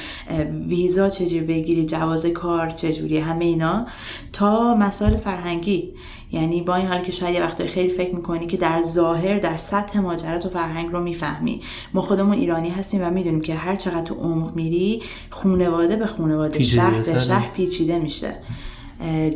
ویزا 0.69 1.09
چجوری 1.09 1.41
بگیری 1.41 1.87
جواز 1.87 2.27
کار 2.27 2.71
چجوری 2.71 3.19
همه 3.19 3.45
اینا. 3.45 3.87
تا 4.33 4.75
مسائل 4.75 5.17
فرهنگی. 5.17 5.95
یعنی 6.33 6.63
با 6.63 6.75
این 6.75 6.87
حال 6.87 7.03
که 7.03 7.13
شاید 7.13 7.35
یه 7.35 7.43
وقتایی 7.43 7.69
خیلی 7.69 7.89
فکر 7.89 8.15
می‌کنی 8.15 8.47
که 8.47 8.57
در 8.57 8.83
ظاهر 8.83 9.39
در 9.39 9.57
سطح 9.57 10.01
ماجرات 10.01 10.47
و 10.47 10.49
فرهنگ 10.49 10.93
رو 10.93 11.03
می‌فهمی. 11.03 11.61
ما 11.95 12.01
خودمون 12.01 12.33
ایرانی 12.33 12.71
هستیم 12.71 13.01
و 13.03 13.11
می‌دونیم 13.11 13.41
که 13.41 13.55
هر 13.55 13.77
چقدر 13.77 14.03
تو 14.03 14.15
عمق 14.15 14.57
میری 14.57 15.03
خونواده 15.31 15.97
به 15.97 16.07
خونواده 16.07 16.63
شهر 16.63 17.03
به 17.03 17.19
شهر 17.19 17.51
پیچیده 17.51 17.99
میشه. 17.99 18.35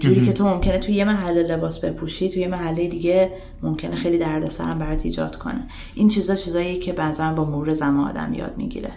جوری 0.00 0.26
که 0.26 0.32
تو 0.32 0.48
ممکنه 0.48 0.78
توی 0.78 0.94
یه 0.94 1.04
محله 1.04 1.42
لباس 1.42 1.84
بپوشی 1.84 2.28
توی 2.28 2.42
یه 2.42 2.48
محله 2.48 2.88
دیگه 2.88 3.32
ممکنه 3.62 3.96
خیلی 3.96 4.18
دردسرم 4.18 4.78
برات 4.78 5.04
ایجاد 5.04 5.36
کنه. 5.36 5.60
این 5.94 6.08
چیزا 6.08 6.34
چیزایی 6.34 6.78
که 6.78 6.92
بعضا 6.92 7.32
با 7.32 7.44
مرور 7.44 7.74
زمان 7.74 8.08
آدم 8.08 8.34
یاد 8.34 8.54
می‌گیره. 8.56 8.92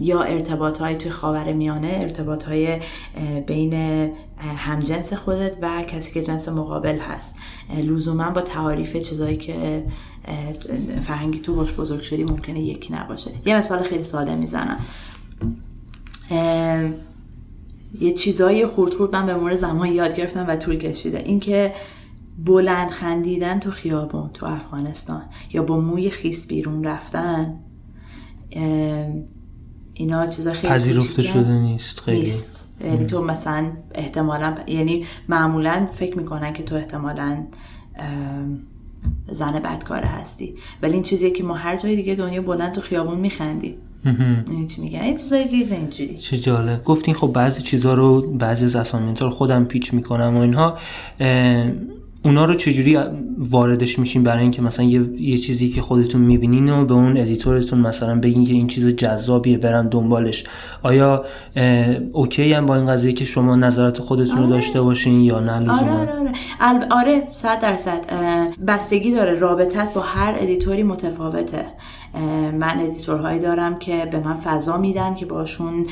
یا 0.00 0.22
ارتباط 0.22 0.78
های 0.78 0.96
توی 0.96 1.10
خاور 1.10 1.52
میانه 1.52 1.98
ارتباط 2.00 2.44
های 2.44 2.80
بین 3.46 3.74
همجنس 4.56 5.12
خودت 5.12 5.56
و 5.62 5.82
کسی 5.82 6.12
که 6.12 6.22
جنس 6.22 6.48
مقابل 6.48 6.98
هست. 6.98 7.36
لزوما 7.76 8.30
با 8.30 8.40
تعاریف 8.40 8.96
چیزایی 8.96 9.36
که 9.36 9.84
فرهنگی 11.02 11.38
تو 11.38 11.54
باش 11.54 11.72
بزرگ 11.72 12.00
شدی 12.00 12.24
ممکنه 12.24 12.60
یکی 12.60 12.92
نباشه. 12.92 13.30
یه 13.46 13.56
مثال 13.56 13.82
خیلی 13.82 14.04
ساده 14.04 14.34
می‌زنم. 14.34 14.78
یه 18.00 18.12
چیزایی 18.12 18.66
خورد 18.66 18.94
خورد 18.94 19.16
من 19.16 19.26
به 19.26 19.34
مورد 19.34 19.56
زمان 19.56 19.88
یاد 19.88 20.16
گرفتم 20.16 20.46
و 20.48 20.56
طول 20.56 20.76
کشیده. 20.76 21.18
اینکه 21.18 21.74
بلند 22.44 22.90
خندیدن 22.90 23.60
تو 23.60 23.70
خیابون 23.70 24.30
تو 24.34 24.46
افغانستان 24.46 25.22
یا 25.52 25.62
با 25.62 25.80
موی 25.80 26.10
خیس 26.10 26.46
بیرون 26.46 26.84
رفتن 26.84 27.54
اینا 29.94 30.26
چیزا 30.26 30.52
خیلی 30.52 30.72
پذیرفته 30.72 31.22
شده 31.22 31.58
نیست 31.58 32.00
خیلی. 32.00 32.20
نیست. 32.20 32.68
یعنی 32.84 33.06
تو 33.06 33.24
مثلا 33.24 33.66
احتمالا 33.94 34.54
یعنی 34.66 35.04
معمولا 35.28 35.88
فکر 35.94 36.18
می‌کنن 36.18 36.52
که 36.52 36.62
تو 36.62 36.74
احتمالا 36.74 37.46
زن 39.28 39.52
بدکاره 39.52 40.06
هستی. 40.06 40.54
ولی 40.82 40.92
این 40.94 41.02
چیزیه 41.02 41.30
که 41.30 41.44
ما 41.44 41.54
هر 41.54 41.76
جای 41.76 41.96
دیگه 41.96 42.14
دنیا 42.14 42.42
بلند 42.42 42.72
تو 42.72 42.80
خیابون 42.80 43.18
میخندیم. 43.18 43.76
چی 44.68 44.82
میگن 44.82 45.00
این 45.00 45.16
چیزای 45.16 45.48
ریز 45.48 45.72
اینجوری. 45.72 46.16
چه 46.16 46.38
جالب. 46.38 46.84
گفتین 46.84 47.14
خب 47.14 47.32
بعضی 47.32 47.62
چیزها 47.62 47.94
رو 47.94 48.32
بعضی 48.32 48.64
از 48.64 48.76
assignment 48.76 49.22
رو 49.22 49.30
خودم 49.30 49.64
pitch 49.64 49.94
می‌کنم 49.94 50.36
و 50.36 50.40
اینها 50.40 50.78
اونا 52.24 52.44
رو 52.44 52.54
چجوری 52.54 52.98
واردش 53.38 53.98
میشین 53.98 54.22
برای 54.22 54.42
اینکه 54.42 54.62
مثلا 54.62 54.86
یه, 54.86 55.00
یه 55.20 55.38
چیزی 55.38 55.68
که 55.68 55.82
خودتون 55.82 56.20
می‌بینین 56.20 56.68
و 56.68 56.84
به 56.84 56.94
اون 56.94 57.16
editor 57.16 57.57
تون 57.57 57.78
مثلا 57.78 58.18
بگین 58.20 58.44
که 58.44 58.52
این 58.52 58.66
چیز 58.66 58.86
جذابیه 58.86 59.58
برم 59.58 59.88
دنبالش. 59.88 60.44
آیا 60.82 61.24
okay 62.12 62.52
هم 62.52 62.66
با 62.66 62.76
این 62.76 62.86
قضیه 62.86 63.12
که 63.12 63.24
شما 63.24 63.56
نظرات 63.56 64.00
خودتون 64.00 64.36
رو 64.36 64.42
آره. 64.42 64.50
داشته 64.50 64.80
باشین 64.80 65.20
یا 65.20 65.40
نه؟ 65.40 65.72
آره 65.72 65.90
آره 65.90 66.32
آره, 66.60 66.86
آره 66.90 67.22
صد 67.32 67.60
درصد. 67.60 68.00
بستگی 68.66 69.14
داره. 69.14 69.34
رابطت 69.34 69.94
با 69.94 70.00
هر 70.00 70.36
editor 70.40 70.76
ی 70.76 70.82
متفاوته. 70.82 71.64
من 72.58 72.80
ادیتورهایی 72.80 73.40
دارم 73.40 73.78
که 73.78 74.08
به 74.10 74.18
من 74.18 74.34
فضا 74.34 74.76
میدن 74.76 75.14
که 75.14 75.26
باشون 75.26 75.86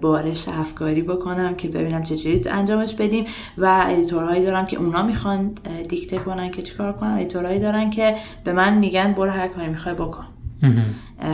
بارش 0.00 0.48
افکاری 0.48 1.02
بکنم 1.02 1.54
که 1.54 1.68
ببینم 1.68 2.02
چجوری 2.02 2.42
انجامش 2.50 2.94
بدیم. 2.94 3.24
و 3.58 3.86
ادیتورهایی 3.88 4.44
دارم 4.44 4.66
که 4.66 4.76
اونا 4.76 5.02
می‌خوان 5.02 5.50
دیکته 5.88 6.18
کنن 6.18 6.50
که 6.50 6.62
چیکار 6.62 6.92
کنم. 6.92 7.14
ادیتورهایی 7.14 7.60
دارن 7.60 7.90
که 7.90 8.14
به 8.44 8.52
من 8.52 8.78
میگن 8.78 9.12
برو 9.12 9.30
هر 9.30 9.48
کاری 9.48 9.68
می‌خوای 9.68 9.94
بکن. 9.94 10.24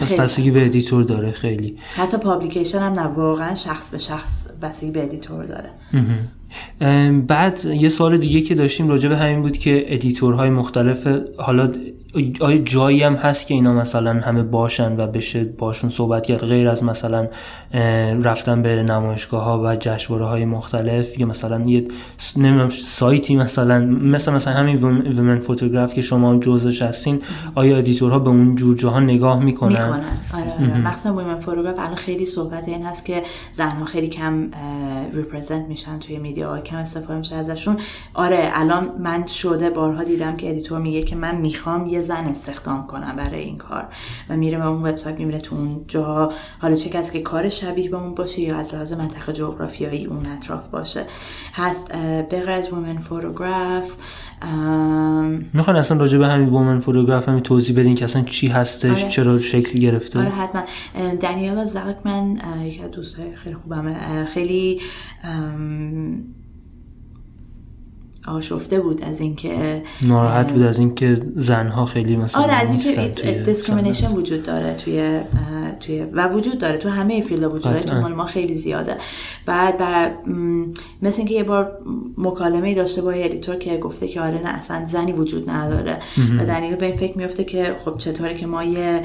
پس 0.00 0.12
بستگی 0.12 0.50
به 0.50 0.66
ادیتور 0.66 1.02
داره 1.02 1.30
خیلی. 1.30 1.76
حتی 1.96 2.16
پابلیکیشن 2.16 2.78
هم 2.78 2.92
نه 2.92 3.06
واقعا 3.06 3.54
شخص 3.54 3.90
به 3.90 3.98
شخص 3.98 4.46
بستگی 4.62 4.90
به 4.90 5.02
ادیتور 5.02 5.44
داره. 5.44 5.70
بعد 7.10 7.64
یه 7.64 7.88
سوال 7.88 8.16
دیگه 8.16 8.40
که 8.40 8.54
داشتیم 8.54 8.88
راجع 8.88 9.08
به 9.08 9.16
همین 9.16 9.42
بود 9.42 9.58
که 9.58 9.84
ادیتورهای 9.94 10.50
مختلف 10.50 11.06
حالا 11.38 11.72
آیا 12.40 12.58
جایی 12.58 13.02
هم 13.02 13.14
هست 13.14 13.46
که 13.46 13.54
اینا 13.54 13.72
مثلا 13.72 14.12
همه 14.12 14.42
باشن 14.42 15.00
و 15.00 15.06
بشه 15.06 15.44
باشون 15.44 15.90
صحبت 15.90 16.26
کرد 16.26 16.40
غیر 16.40 16.68
از 16.68 16.84
مثلا 16.84 17.28
رفتن 18.22 18.62
به 18.62 18.82
نمایشگاه 18.82 19.44
ها 19.44 19.62
و 19.64 19.76
جشنواره 19.76 20.26
های 20.26 20.44
مختلف 20.44 21.20
یا 21.20 21.26
مثلا 21.26 21.60
یه 21.60 21.88
سایتی 22.70 23.36
مثلا 23.36 23.80
مثلا 23.86 24.34
مثلا 24.34 24.54
همین 24.54 24.76
Women 24.76 25.38
Photograph 25.38 25.94
که 25.94 26.02
شما 26.02 26.36
جزش 26.36 26.82
هستین 26.82 27.20
آیا 27.54 27.78
ادیتورها 27.78 28.18
به 28.18 28.28
اون 28.28 28.56
جور 28.56 28.76
جاها 28.76 29.00
نگاه 29.00 29.44
می‌کنن؟ 29.44 29.68
می‌کنن. 29.68 30.04
آره 30.34 30.84
آره. 30.84 31.10
Women 31.10 31.38
Photograph 31.38 31.78
الان 31.78 31.94
خیلی 31.94 32.26
صحبت 32.26 32.68
این 32.68 32.86
هست 32.86 33.04
که 33.04 33.22
زنها 33.52 33.84
خیلی 33.84 34.08
کم 34.08 34.50
represent 35.12 35.68
میشن 35.68 35.98
توی 35.98 36.18
media 36.18 36.58
کم 36.58 36.76
استفاده 36.76 37.18
میشه 37.18 37.36
ازشون. 37.36 37.76
آره 38.14 38.50
الان 38.54 38.90
من 38.98 39.26
شده 39.26 39.70
بارها 39.70 40.04
دیدم 40.04 40.36
که 40.36 40.50
ادیتور 40.50 40.78
میگه 40.78 41.02
که 41.02 41.16
من 41.16 41.36
می‌خوام 41.36 41.86
یه 41.86 42.00
زن 42.08 42.24
استخدام 42.24 42.86
کنم 42.86 43.16
برای 43.16 43.40
این 43.40 43.58
کار. 43.58 43.84
و 44.28 44.36
میره 44.36 44.58
به 44.58 44.66
اون 44.66 44.82
وبسایت 44.82 45.20
میره 45.20 45.38
تو 45.38 45.56
اون 45.56 45.84
جا. 45.88 46.32
حالا 46.58 46.74
چه 46.74 46.90
کسی 46.90 47.12
که 47.12 47.20
کار 47.20 47.48
شبیه 47.48 47.90
به 47.90 47.96
اون 47.96 48.14
باشه 48.14 48.40
یا 48.40 48.58
از 48.58 48.74
لحاظ 48.74 48.92
منطقه 48.92 49.32
جغرافیایی 49.32 50.06
اون 50.06 50.26
اطراف 50.26 50.68
باشه. 50.68 51.04
هست 51.54 51.92
بغیر 52.30 52.50
از 52.50 52.72
Women 52.72 52.98
Photograph 52.98 53.90
می‌خوان 55.52 55.76
اصلا 55.76 55.98
راجع 55.98 56.18
به 56.18 56.26
همین 56.26 56.48
Women 56.48 56.80
Photograph 56.80 57.28
همین 57.28 57.42
توضیح 57.42 57.76
بدین 57.76 57.94
که 57.94 58.04
اصلا 58.04 58.22
چی 58.22 58.48
هستش 58.48 59.02
آره. 59.02 59.10
چرا 59.10 59.38
شکل 59.38 59.78
گرفته؟ 59.78 60.18
آره 60.18 60.28
حتما. 60.28 60.62
دانیالا 61.20 61.64
زاکمن 61.64 62.40
یکی 62.62 62.82
از 62.82 62.90
دوستای 62.90 63.36
خیلی 63.36 63.54
خوبمه. 63.54 64.24
خیلی 64.24 64.80
آشفته 68.26 68.80
بود 68.80 69.04
از 69.04 69.20
اینکه 69.20 69.82
ناراحت 70.02 70.52
بود 70.52 70.62
از 70.62 70.78
اینکه 70.78 71.22
زنها 71.36 71.84
خیلی 71.84 72.16
مثلا 72.16 72.42
آره 72.42 72.52
از 72.52 72.70
اینکه 72.70 73.42
discrimination. 73.44 74.12
وجود 74.12 74.42
داره 74.42 74.74
توی 74.74 75.20
توی 75.80 76.02
و 76.12 76.28
وجود 76.28 76.58
داره 76.58 76.78
تو 76.78 76.88
همه 76.88 77.20
field 77.20 77.44
وجود 77.44 77.62
داره 77.62 77.80
تو 77.80 78.08
ما 78.08 78.24
خیلی 78.24 78.54
زیاده. 78.54 78.96
بعد 79.46 79.78
بر 79.78 80.10
مثل 81.02 81.18
اینکه 81.18 81.34
یه 81.34 81.42
بار 81.42 81.78
مکالمه 82.18 82.74
داشته 82.74 83.02
با 83.02 83.14
یه 83.14 83.24
ادیتور 83.24 83.56
که 83.56 83.76
گفته 83.76 84.08
که 84.08 84.20
آره 84.20 84.42
نه 84.42 84.48
اصلا 84.48 84.86
زنی 84.86 85.12
وجود 85.12 85.50
نداره. 85.50 85.98
و 86.40 86.46
در 86.46 86.60
به 86.60 86.86
این 86.86 86.96
فکر 86.96 87.18
میفته 87.18 87.44
که 87.44 87.76
خب 87.84 87.98
چطوره 87.98 88.36
که 88.36 88.46
ما 88.46 88.64
یه 88.64 89.02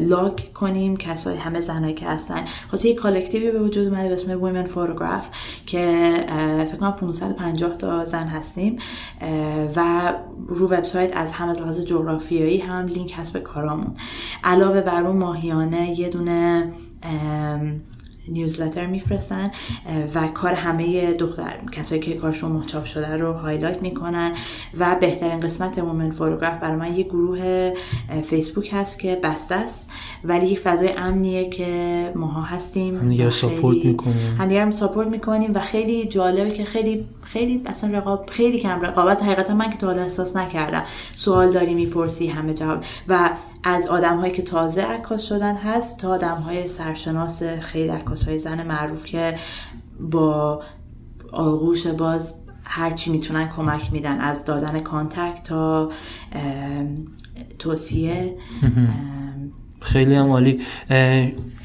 log 0.00 0.38
کنیم 0.54 0.96
کسای 0.96 1.36
همه 1.36 1.60
زنایی 1.60 1.94
که 1.94 2.06
هستن. 2.06 2.44
خاص 2.70 2.84
یه 2.84 2.94
collective 2.94 3.45
ی 3.45 3.50
به 3.50 3.58
وجود 3.58 3.86
اومده 3.88 4.08
به 4.08 4.14
اسم 4.14 4.40
Women 4.40 4.68
Photograph 4.68 5.26
که 5.66 6.14
فکر 6.66 6.76
کنم 6.76 6.92
550 6.92 7.76
تا 7.76 8.04
زن 8.04 8.28
هستیم 8.48 8.76
و 9.76 10.12
رو 10.48 10.68
وبسایت 10.68 11.16
از 11.16 11.32
هم 11.32 11.48
از 11.48 11.60
لحاظ 11.60 11.84
جغرافیایی 11.84 12.58
هم 12.58 12.86
لینک 12.86 13.14
هست 13.16 13.32
به 13.32 13.40
کارامون. 13.40 13.94
علاوه 14.44 14.80
بر 14.80 15.06
اون 15.06 15.16
ماهیانه 15.16 16.00
یه 16.00 16.08
دونه 16.08 16.72
newsletter 18.28 18.86
میفرستن 18.86 19.50
و 20.14 20.28
کار 20.28 20.52
همه 20.52 21.12
دختر 21.12 21.52
کسایی 21.72 22.00
که 22.00 22.14
کارشون 22.14 22.52
چاپ 22.52 22.84
شده 22.84 23.16
رو 23.16 23.32
highlight 23.32 23.82
می‌کنن. 23.82 24.32
و 24.78 24.96
بهترین 25.00 25.40
قسمت 25.40 25.78
Women 25.78 26.10
Photograph 26.10 26.58
برای 26.58 26.76
من 26.76 26.96
یه 26.96 27.02
گروه 27.04 27.72
فیسبوک 28.22 28.70
هست 28.72 28.98
که 29.00 29.20
بسته 29.22 29.54
است. 29.54 29.90
ولی 30.24 30.46
یک 30.46 30.58
فضای 30.60 30.88
امنیه 30.96 31.48
که 31.48 32.12
ماها 32.16 32.42
هستیم 32.42 32.98
همدیگه 32.98 33.24
رو 33.24 33.28
و 33.28 33.32
خیلی- 33.32 33.54
support 33.54 33.84
می‌کنیم. 33.84 34.36
همدیگه 34.38 34.64
رو 34.64 34.70
support 34.70 35.08
می‌کنیم 35.08 35.50
و 35.54 35.60
خیلی 35.60 36.04
جالبه 36.04 36.50
که 36.50 36.64
خیلی 36.64 37.04
خیلی 37.32 37.62
اصلا 37.66 37.98
رقاب 37.98 38.30
خیلی 38.30 38.58
کم 38.58 38.80
رقابت. 38.80 39.22
حقیقتا 39.22 39.54
من 39.54 39.70
که 39.70 39.76
تا 39.76 39.86
حالا 39.86 40.02
احساس 40.02 40.36
نکردم. 40.36 40.84
سوال 41.16 41.50
داری 41.52 41.74
می‌پرسی 41.74 42.26
همه 42.26 42.54
جواب. 42.54 42.84
و 43.08 43.30
از 43.64 43.88
آدم 43.88 44.16
هایی 44.16 44.32
که 44.32 44.42
تازه 44.42 44.82
عکاس 44.82 45.22
شدن 45.22 45.56
هست 45.56 45.98
تا 45.98 46.10
آدم 46.10 46.34
های 46.34 46.68
سرشناس 46.68 47.42
خیلی 47.42 47.88
عکاس 47.88 48.28
های 48.28 48.38
زن 48.38 48.66
معروف 48.66 49.04
که 49.04 49.38
با 50.00 50.62
آغوش 51.32 51.86
باز 51.86 52.34
هرچی 52.64 53.10
می‌تونن 53.10 53.48
کمک 53.48 53.92
میدن. 53.92 54.18
از 54.20 54.44
دادن 54.44 54.80
contact 54.80 55.42
تا 55.44 55.90
توصیه. 57.58 58.36
خیلی 59.80 60.14
هم 60.14 60.30
عالی. 60.30 60.60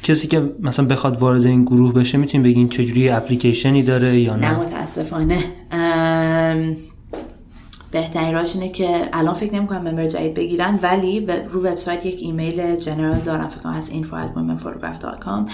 کسی 0.02 0.28
که 0.28 0.42
مثلا 0.60 0.84
بخواد 0.86 1.18
وارد 1.18 1.44
این 1.46 1.64
گروه 1.64 1.94
بشه 1.94 2.18
می‌تونیم 2.18 2.42
بگین 2.42 2.68
چجوری 2.68 3.08
اپلیکیشنی 3.08 3.82
داره 3.82 4.20
یا 4.20 4.36
نه؟ 4.36 4.50
نه 4.50 4.60
متاسفانه. 4.60 5.44
بهترین 7.94 8.34
راهش 8.34 8.54
اینه 8.56 8.68
که 8.68 9.08
الان 9.12 9.34
فکر 9.34 9.54
نمی‌کنم 9.54 9.88
ممبر 9.88 10.08
جدید 10.08 10.34
بگیرن 10.34 10.78
ولی 10.82 11.26
رو 11.48 11.60
وبسایت 11.60 12.06
یک 12.06 12.18
ایمیل 12.20 12.76
جنرال 12.76 13.14
دارن. 13.14 13.48
فکر 13.48 13.60
کنم 13.60 13.72
از 13.72 13.90
info@womenphotograph.com 13.90 15.50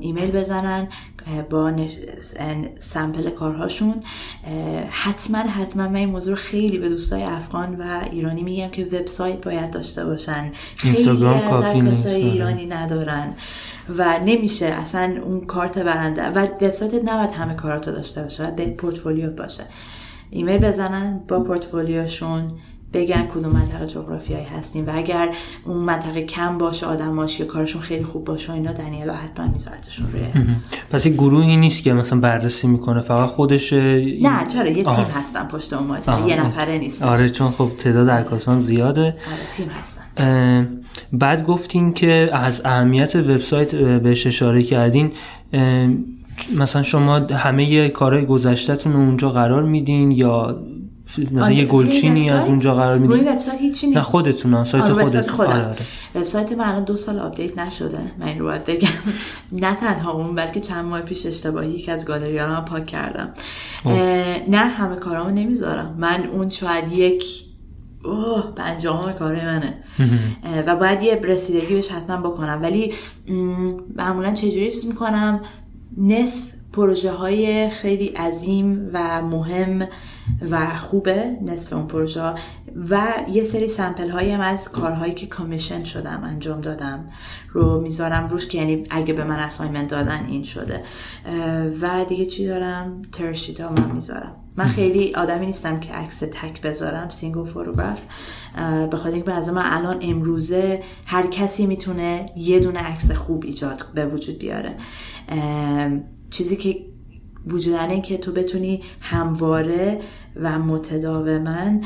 ایمیل 0.00 0.30
بزنن 0.30 0.88
با 1.50 1.72
سمپل 2.78 3.30
کارهاشون. 3.30 4.02
حتما 4.90 5.38
حتما 5.38 5.88
من 5.88 5.96
این 5.96 6.08
موضوع 6.08 6.34
خیلی 6.34 6.78
به 6.78 6.88
دوستای 6.88 7.22
افغان 7.22 7.74
و 7.74 8.00
ایرانی 8.10 8.42
میگم 8.42 8.68
که 8.68 8.84
وبسایت 8.84 9.44
باید 9.44 9.70
داشته 9.70 10.04
باشن. 10.04 10.52
اینستاگرام 10.84 11.40
کافی 11.40 11.80
نیست. 11.80 12.06
ایرانی 12.06 12.66
ندارن 12.66 13.34
و 13.98 14.18
نمیشه 14.26 14.66
اصلا 14.66 15.14
اون 15.24 15.40
کارت 15.46 15.78
برنده. 15.78 16.22
و 16.22 16.38
وبسایتت 16.38 17.08
نباید 17.08 17.30
همه 17.30 17.54
کاراتو 17.54 17.92
داشته 17.92 18.22
باشه 18.22 18.42
باید 18.42 18.56
به 18.56 18.66
پورتفولیوت 18.66 19.36
باشه. 19.36 19.64
ایمیل 20.30 20.58
بزنن 20.58 21.20
با 21.28 21.40
پورتفولیوشون 21.40 22.50
بگن 22.92 23.26
کدوم 23.26 23.52
منطقه 23.52 23.86
جغرافیایی 23.86 24.44
هستیم 24.44 24.86
و 24.86 24.90
اگر 24.94 25.28
اون 25.64 25.76
منطقه 25.76 26.22
کم 26.22 26.58
باشه 26.58 26.86
آدماش 26.86 27.38
که 27.38 27.44
کارشون 27.44 27.82
خیلی 27.82 28.04
خوب 28.04 28.24
باشه 28.24 28.52
اینا 28.52 28.72
دنیلا 28.72 29.14
حتما 29.14 29.46
میذارتشون 29.46 30.06
روی 30.12 30.22
پس 30.90 31.06
این 31.06 31.14
گروهی 31.14 31.56
نیست 31.56 31.82
که 31.82 31.92
مثلا 31.92 32.20
بررسی 32.20 32.66
می‌کنه 32.66 33.00
فقط 33.00 33.28
خودش 33.28 33.72
نه 33.72 34.46
چرا؟ 34.52 34.68
یه 34.68 34.84
تیم. 34.84 35.04
هستن 35.14 35.48
پشت 35.48 35.72
اون 35.72 35.86
ماجرا. 35.86 36.28
یه 36.28 36.44
نفره 36.44 36.78
نیست 36.78 37.02
آره 37.02 37.30
چون 37.30 37.50
خب 37.50 37.70
تعداد 37.78 38.10
عکاس 38.10 38.48
هم 38.48 38.62
زیاده. 38.62 39.02
آره 39.02 39.16
تیم 39.56 39.68
هستن. 39.68 40.80
بعد 41.12 41.46
گفتین 41.46 41.92
که 41.92 42.30
از 42.32 42.62
اهمیت 42.64 43.16
وبسایت 43.16 43.74
بهش 43.74 44.26
اشاره 44.26 44.62
کردین 44.62 45.12
مثلا 46.56 46.82
شما 46.82 47.16
همه 47.16 47.88
کارهای 47.88 48.26
گذشتهتون 48.26 48.96
اونجا 48.96 49.30
قرار 49.30 49.62
میدین 49.62 50.10
یا 50.10 50.62
مثلا 51.18 51.44
آره، 51.44 51.54
یه 51.54 51.60
روی 51.62 51.70
گلچینی 51.70 52.30
از؟ 52.30 52.46
اونجا 52.46 52.74
قرار 52.74 52.98
روی 52.98 53.08
میدین 53.08 53.28
وبسایت 53.28 53.60
هیچی 53.60 53.86
نیست. 53.86 53.98
نه 53.98 54.04
خودتون 54.04 54.64
سایت 54.64 54.84
آره، 54.84 54.94
وبسایت 54.94 55.30
خودتون. 55.30 55.54
خودم. 55.54 55.64
آره،. 55.64 55.76
وبسایت 56.14 56.52
من 56.52 56.64
الان 56.64 56.84
دو 56.84 56.96
سال 56.96 57.18
update 57.18 57.58
نشده. 57.58 57.98
من 58.18 58.26
این 58.26 58.38
رو 58.38 58.44
باید 58.44 58.64
بگم. 58.64 58.88
نه 59.52 59.74
تنها 59.74 60.12
اون 60.12 60.34
بلکه 60.34 60.60
چند 60.60 60.84
ماه 60.84 61.00
پیش 61.00 61.26
اشتباهی 61.26 61.70
یکی 61.70 61.90
از 61.90 62.04
گالری 62.04 62.38
ها 62.38 62.60
پاک 62.60 62.86
کردم. 62.86 63.28
نه 64.48 64.56
همه 64.56 64.96
کارامو 64.96 65.30
نمی‌ذارم. 65.30 65.94
من 65.98 66.24
اون 66.32 66.48
شاید 66.50 66.92
یک 66.92 67.24
اوه 68.04 68.52
پنجاهم 68.56 69.12
کار 69.12 69.34
منه. 69.34 69.74
و 70.66 70.76
باید 70.76 71.02
یه 71.02 71.20
رسیدگی 71.24 71.74
بهش 71.74 71.88
حتما 71.88 72.30
بکنم. 72.30 72.58
ولی 72.62 72.92
معمولا 73.96 74.32
چجوری 74.32 74.70
چیز 74.70 74.86
می‌کنم؟ 74.86 75.40
نصف 75.98 76.54
پروژه 76.72 77.12
های 77.12 77.70
خیلی 77.70 78.06
عظیم 78.06 78.90
و 78.92 79.22
مهم 79.22 79.88
و 80.50 80.76
خوبه 80.76 81.36
نصف 81.42 81.72
اون 81.72 81.86
پروژه 81.86 82.22
ها. 82.22 82.34
و 82.90 83.12
یه 83.32 83.42
سری 83.42 83.68
سمپل 83.68 84.10
هایی 84.10 84.30
هم 84.30 84.40
از 84.40 84.72
کارهایی 84.72 85.14
که 85.14 85.26
کامیشن 85.26 85.84
شدم 85.84 86.22
انجام 86.24 86.60
دادم 86.60 87.04
رو 87.48 87.80
می‌ذارم 87.80 88.28
روش 88.28 88.46
که 88.46 88.58
یعنی 88.58 88.84
اگه 88.90 89.14
به 89.14 89.24
من 89.24 89.38
اسایمنت 89.38 89.88
دادن 89.88 90.26
این 90.28 90.42
شده. 90.42 90.80
و 91.80 92.04
دیگه 92.08 92.26
چی 92.26 92.46
دارم؟ 92.46 93.02
ترشیت 93.12 93.60
ها 93.60 93.72
من 93.72 93.90
می‌ذارم. 93.90 94.43
من 94.56 94.68
خیلی 94.68 95.14
آدمی 95.14 95.46
نیستم 95.46 95.80
که 95.80 95.92
عکس 95.92 96.18
تک 96.18 96.60
بذارم 96.62 97.08
سینگل 97.08 97.44
فوتوگراف 97.44 98.02
به 98.90 98.96
خاطر 98.96 99.14
اینکه 99.14 99.32
از 99.32 99.48
من 99.48 99.62
الان 99.64 99.98
امروزه 100.02 100.82
هر 101.06 101.26
کسی 101.26 101.66
می‌تونه 101.66 102.26
یه 102.36 102.60
دونه 102.60 102.78
عکس 102.78 103.10
خوب 103.10 103.44
ایجاد 103.44 103.84
به 103.94 104.06
وجود 104.06 104.38
بیاره. 104.38 104.74
چیزی 106.30 106.56
که 106.56 106.76
وجود 107.46 107.74
داره 107.74 108.00
که 108.00 108.18
تو 108.18 108.32
بتونی 108.32 108.82
همواره 109.00 110.00
و 110.36 110.58
متداوما 110.58 111.80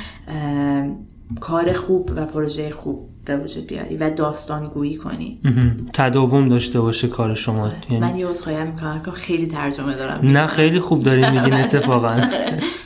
کار 1.40 1.72
خوب 1.72 2.12
و 2.16 2.26
پروژه 2.26 2.70
خوب 2.70 3.08
به 3.28 3.36
وجود 3.36 3.66
بیاری 3.66 3.96
و 3.96 4.10
داستانگویی 4.10 4.96
کنی. 4.96 5.40
مهم. 5.44 5.86
تداوم 5.92 6.48
داشته 6.48 6.80
باشه 6.80 7.08
کار 7.08 7.34
شما. 7.34 7.70
یعنی 7.90 8.00
من 8.00 8.16
یه 8.16 8.26
عذرخواهی 8.26 8.64
می‌کنم. 8.64 9.02
که 9.04 9.10
خیلی 9.10 9.46
ترجمه 9.46 9.96
دارم. 9.96 10.20
نه 10.22 10.46
خیلی 10.46 10.80
خوب 10.80 11.04
دارین 11.04 11.30
میگین 11.40 11.54
اتفاقا. 11.54 12.20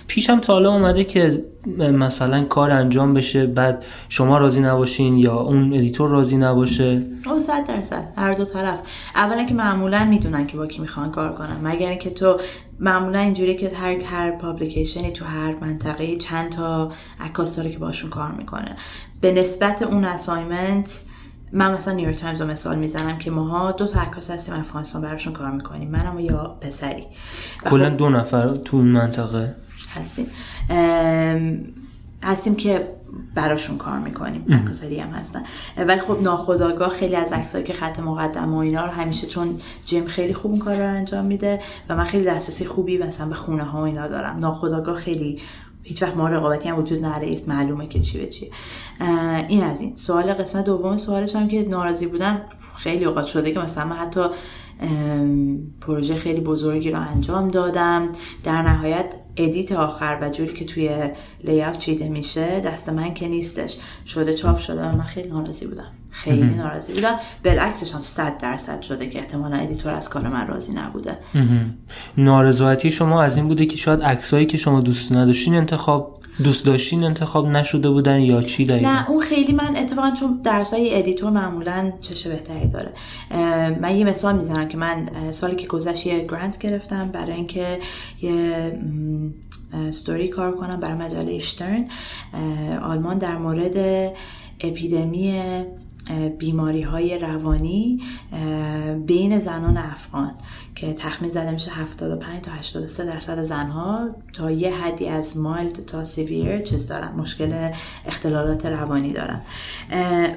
پیش 0.07 0.30
هم 0.30 0.41
تا 0.41 0.53
حالا 0.53 0.73
اومده 0.73 1.05
که 1.05 1.45
مثلا 1.79 2.45
کار 2.45 2.71
انجام 2.71 3.15
بشه 3.15 3.47
بعد 3.47 3.85
شما 4.09 4.39
راضی 4.39 4.61
نباشین 4.61 5.17
یا 5.19 5.37
اون 5.37 5.73
ادیتور 5.75 6.11
راضی 6.11 6.37
نباشه. 6.37 7.03
او 7.27 7.39
صد 7.39 7.67
درصد. 7.69 8.13
هر 8.17 8.33
دو 8.33 8.45
طرف. 8.45 8.79
اولا 9.15 9.45
که 9.45 9.55
معمولا 9.55 10.05
می‌دونن 10.05 10.47
که 10.47 10.57
با 10.57 10.67
کی 10.67 10.81
می‌خوان 10.81 11.11
کار 11.11 11.33
کنن. 11.33 11.57
مگر 11.63 11.89
اینکه 11.89 12.11
تو 12.11 12.41
معمولا 12.81 13.19
اینجوری 13.19 13.55
که 13.55 13.71
هر 13.77 13.93
هر 13.93 14.31
publication 14.31 15.04
ی 15.04 15.11
تو 15.11 15.25
هر 15.25 15.55
منطقه 15.61 16.17
چند 16.17 16.51
تا 16.53 16.93
عکاس 17.21 17.57
داره 17.57 17.71
که 17.71 17.79
باشون 17.79 18.11
کار 18.11 18.33
می‌کنه. 18.39 18.77
به 19.23 19.33
نسبت 19.33 19.83
اون 19.83 20.05
assignment 20.05 21.01
من 21.53 21.75
مثلا 21.75 21.95
New 21.95 22.05
York 22.05 22.19
Times 22.19 22.41
رو 22.41 22.47
مثال 22.47 22.79
می‌زنم 22.79 23.19
که 23.19 23.31
ماها 23.31 23.73
دو 23.73 23.87
تا 23.87 24.01
عکاس 24.01 24.31
هستیم 24.31 24.55
افغانستان 24.55 25.03
براشون 25.03 25.33
کار 25.33 25.51
می‌کنیم 25.51 25.91
منم 25.91 26.17
و 26.17 26.21
یا 26.21 26.57
پسری. 26.61 27.07
کلا 27.65 27.91
خب 27.91 27.97
دو 27.97 28.09
نفر 28.09 28.49
تو 28.49 28.77
اون 28.77 28.87
منطقه. 28.87 29.55
هستیم. 29.95 30.27
هستیم 32.23 32.55
که 32.55 32.89
براشون 33.35 33.79
کار 33.79 33.99
می‌کنیم 33.99 34.47
عکاسای 34.51 34.89
دیگه 34.89 35.03
هم 35.03 35.11
هستن. 35.11 35.43
ولی 35.77 36.01
خب 36.01 36.19
ناخداگاه 36.23 36.91
خیلی 36.91 37.17
از 37.17 37.33
عکسایی 37.33 37.65
که 37.65 37.73
خط 37.73 38.01
مقدم 38.01 38.55
و 38.55 38.57
اینا 38.57 38.85
رو 38.85 38.91
همیشه 38.91 39.27
چون 39.27 39.61
جیم 39.87 40.05
خیلی 40.05 40.35
خوب 40.35 40.51
اون 40.51 40.61
کار 40.61 40.77
رو 40.77 40.89
انجام 40.89 41.25
میده 41.25 41.61
و 41.89 41.97
من 41.97 42.05
خیلی 42.05 42.25
دسترسی 42.25 42.65
خوبی 42.65 42.99
مثلا 42.99 43.29
به 43.29 43.35
خونه 43.35 43.65
ها 43.65 43.81
و 43.81 43.85
اینا 43.85 44.09
دارم. 44.09 44.39
ناخداگاه 44.39 44.97
خیلی 44.97 45.41
هیچ 45.83 46.03
وقت 46.03 46.17
ما 46.17 46.29
رقابتی 46.29 46.69
هم 46.69 46.79
وجود 46.79 47.05
نداره. 47.05 47.41
معلومه 47.47 47.87
که 47.87 48.01
چی 48.01 48.19
به 48.19 48.27
چیه. 48.27 48.51
این 49.49 49.63
از 49.63 49.81
این. 49.81 49.97
سوال 49.97 50.33
قسمت 50.33 50.65
دوم 50.65 50.97
سوالش 50.97 51.37
هم 51.37 51.49
که 51.49 51.69
ناراضی 51.69 52.07
بودن 52.07 52.43
خیلی 52.77 53.05
اوقات 53.05 53.27
شده 53.27 53.53
که 53.53 53.61
مثلا 53.61 53.85
من 53.85 53.97
حتی 53.97 54.27
پروژه 55.81 56.17
خیلی 56.17 56.41
بزرگی 56.41 56.91
رو 56.91 57.01
انجام 57.01 57.51
دادم. 57.51 58.09
در 58.45 58.63
نهایت 58.63 59.15
edit 59.37 59.73
آخر 59.73 60.19
و 60.23 60.31
جوری 60.31 60.53
که 60.53 60.65
توی 60.65 61.11
layout 61.45 61.79
چیده 61.79 62.09
میشه 62.09 62.61
دست 62.61 62.89
من 62.89 63.15
که 63.15 63.29
نیستش. 63.29 63.79
شده 64.07 64.35
چاپ 64.35 64.59
شده 64.59 64.89
و 64.89 64.97
من 64.97 65.05
خیلی 65.05 65.29
ناراضی 65.29 65.67
بودم. 65.67 65.93
خیلی 66.13 66.55
ناراضی 66.55 66.93
بودن 66.93 67.15
بالعکسش 67.45 67.95
هم 67.95 68.03
صد 68.03 68.39
درصد 68.39 68.83
شده 68.83 69.09
که 69.09 69.19
احتمالا 69.19 69.57
ادیتور 69.57 69.93
از 69.93 70.09
کار 70.09 70.29
من 70.29 70.47
راضی 70.47 70.73
نبوده. 70.73 71.19
نارضایتی 72.19 72.91
شما 72.91 73.23
از 73.23 73.37
این 73.37 73.49
بوده 73.49 73.67
که 73.67 73.77
شاید 73.77 74.03
عکسایی 74.03 74.47
که 74.47 74.59
شما 74.59 74.81
دوست 74.81 75.13
نداشتین 75.13 75.55
انتخاب 75.55 76.19
دوست 76.45 76.67
داشتین 76.67 77.05
انتخاب 77.05 77.47
نشده 77.47 77.91
بودن 77.91 78.21
یا 78.21 78.43
چی 78.43 78.67
دقیقا؟ 78.67 78.89
نه 78.89 79.11
اون 79.11 79.21
خیلی 79.21 79.53
من 79.53 79.77
اتفاقا 79.77 80.11
چون 80.11 80.41
درسای 80.45 80.99
ادیتور 80.99 81.31
معمولا 81.31 81.93
چشم 82.01 82.31
بهتری 82.31 82.69
داره. 82.69 82.93
من 83.81 83.97
یه 83.97 84.05
مثال 84.05 84.37
می‌زنم 84.37 84.69
که 84.69 84.77
من 84.77 85.09
سالی 85.31 85.57
که 85.57 85.67
گذشت 85.67 86.07
یه 86.07 86.27
grant 86.27 86.59
گرفتم 86.59 87.09
برای 87.09 87.33
اینکه 87.33 87.79
یه 88.23 88.73
ستوری 89.91 90.29
کار 90.29 90.53
کنم 90.53 90.81
برای 90.81 90.95
مجله 90.95 91.35
Stern 91.35 91.89
آلمان 92.83 93.19
در 93.19 93.39
مورد 93.39 93.77
اپیدمی 94.61 95.43
بیماری 96.39 96.83
های 96.83 97.19
روانی 97.19 98.01
بین 99.07 99.39
زنان 99.39 99.77
افغان 99.77 100.31
که 100.75 100.93
تخمین 100.93 101.31
زده 101.31 101.51
میشه 101.51 101.71
75 101.71 102.41
تا 102.41 102.53
83 102.53 103.05
درصد 103.05 103.43
زنها 103.43 104.11
تا 104.33 104.51
یه 104.51 104.75
حدی 104.75 105.07
از 105.07 105.37
mild 105.37 105.73
تا 105.73 106.05
severe 106.05 106.59
چیز 106.59 106.87
دارن 106.87 107.13
مشکل 107.13 107.71
اختلالات 108.07 108.67
روانی 108.67 109.13
دارن. 109.13 109.41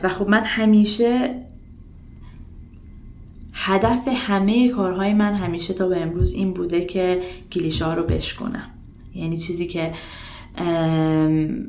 و 0.03 0.09
خب 0.09 0.29
من 0.29 0.43
همیشه 0.43 1.35
هدف 3.53 4.07
همه 4.07 4.69
کارهای 4.69 5.13
من 5.13 5.35
همیشه 5.35 5.73
تا 5.73 5.87
به 5.87 6.01
امروز 6.01 6.33
این 6.33 6.53
بوده 6.53 6.85
که 6.85 7.21
گلیشه 7.51 7.85
ها 7.85 7.93
رو 7.93 8.03
بشکنم 8.03 8.69
یعنی 9.15 9.37
چیزی 9.37 9.67
که 9.67 9.93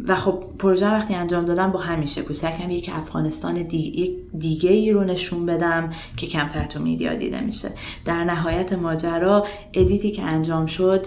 و 0.09 0.17
خب 0.17 0.43
پروژه 0.59 0.87
وقتی 0.87 1.15
انجام 1.15 1.45
دادم 1.45 1.73
با 1.73 1.79
همیشه 1.79 2.23
کوچکم 2.23 2.71
یک 2.71 2.91
افغانستان 2.95 3.63
دیگه, 3.63 4.15
دیگه 4.39 4.71
ای 4.71 4.93
رو 4.93 5.05
نشون 5.05 5.47
بدم 5.47 5.93
که 6.17 6.27
کمتر 6.27 6.65
تو 6.65 6.81
میدیا 6.83 7.15
دیده 7.15 7.41
میشه. 7.41 7.71
در 8.05 8.25
نهایت 8.25 8.73
ماجرا 8.73 9.47
ادیتی 9.75 10.11
که 10.11 10.23
انجام 10.23 10.67
شد 10.67 11.07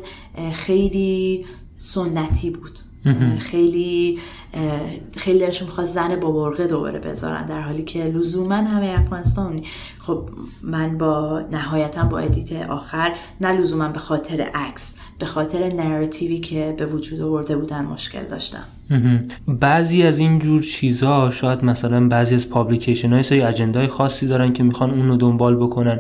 خیلی 0.54 1.46
سنتی 1.76 2.50
بود. 2.50 2.80
خیلی 3.40 4.20
خیلی 5.18 5.40
دلشون 5.40 5.68
می‌خواد 5.68 5.88
زن 5.88 6.20
با 6.20 6.32
برقع 6.32 6.68
دوباره 6.68 7.00
بذارن 7.00 7.46
در 7.46 7.62
حالی 7.62 7.84
که 7.84 8.04
لزوما 8.04 8.56
همه 8.56 8.96
افغانستان. 9.00 9.62
خب 10.00 10.30
من 10.64 10.98
با 10.98 11.42
نهایتا 11.52 12.04
با 12.04 12.20
edit 12.20 12.70
آخر 12.70 13.16
نه 13.42 13.52
لزوما 13.52 13.88
به 13.88 14.00
خاطر 14.00 14.42
عکس. 14.42 14.96
به 15.20 15.26
خاطر 15.26 15.74
narrative 15.74 16.33
ی 16.33 16.40
که 16.40 16.76
به 16.78 16.86
وجود 16.86 17.22
آورده 17.22 17.58
بودن 17.58 17.86
مشکل 17.86 18.24
داشتم. 18.24 18.64
بعضی 19.48 20.04
از 20.04 20.20
این 20.20 20.40
جور 20.40 20.62
چیزها 20.62 21.30
شاید 21.30 21.66
مثلا 21.66 22.08
بعضی 22.08 22.36
از 22.36 22.50
publication 22.50 23.14
ها 23.14 23.17
یه 23.17 23.24
سری 23.24 23.42
agenda 23.42 23.81
ی 23.81 23.88
خاصی 23.88 24.28
دارن 24.28 24.54
که 24.54 24.64
می‌خوان 24.64 24.92
اون 24.92 25.08
رو 25.08 25.18
دنبال 25.18 25.56
بکنن. 25.56 26.00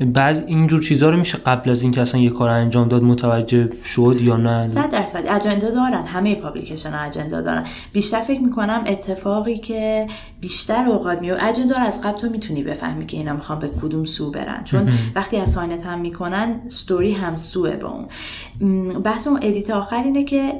بعض 0.00 0.42
اینجور 0.46 0.80
چیزها 0.82 1.10
رو 1.10 1.16
میشه 1.16 1.38
قبل 1.38 1.70
از 1.70 1.82
اینکه 1.82 2.00
اصلا 2.00 2.20
یه 2.20 2.30
کار 2.30 2.48
انجام 2.48 2.88
داد 2.88 3.02
متوجه 3.02 3.68
شد 3.84 4.16
یا 4.20 4.36
نه؟ 4.36 4.66
صد 4.66 4.90
درصد. 4.90 5.22
agenda 5.28 5.70
دارن. 5.70 6.06
همه 6.06 6.34
publication 6.34 6.90
ها 6.90 7.04
agenda 7.04 7.40
دارن. 7.40 7.64
بیشتر 7.92 8.20
فکر 8.20 8.40
می‌کنم 8.40 8.84
اتفاقی 8.86 9.58
که 9.58 10.06
بیشتر 10.40 10.84
اوقات 10.88 11.20
میو 11.20 11.36
agenda 11.40 11.76
رو 11.76 11.82
از 11.82 12.02
قبل 12.02 12.18
تو 12.18 12.28
می‌تونی 12.28 12.62
بفهمی 12.62 13.06
که 13.06 13.16
اینا 13.16 13.32
می‌خوان 13.32 13.58
به 13.58 13.68
کدوم 13.82 14.04
سو 14.04 14.30
برن. 14.30 14.64
چون 14.64 14.88
وقتی 15.14 15.36
assign 15.36 15.79
ت 15.79 15.86
هم 15.86 16.00
می‌کنن 16.00 16.60
ستوری 16.68 17.12
هم 17.12 17.36
سوه 17.36 17.76
با 17.76 17.88
اون. 17.88 18.06
بحث 19.02 19.26
اون 19.26 19.38
edit 19.42 19.70
آخر 19.70 20.02
اینه 20.02 20.24
که 20.24 20.52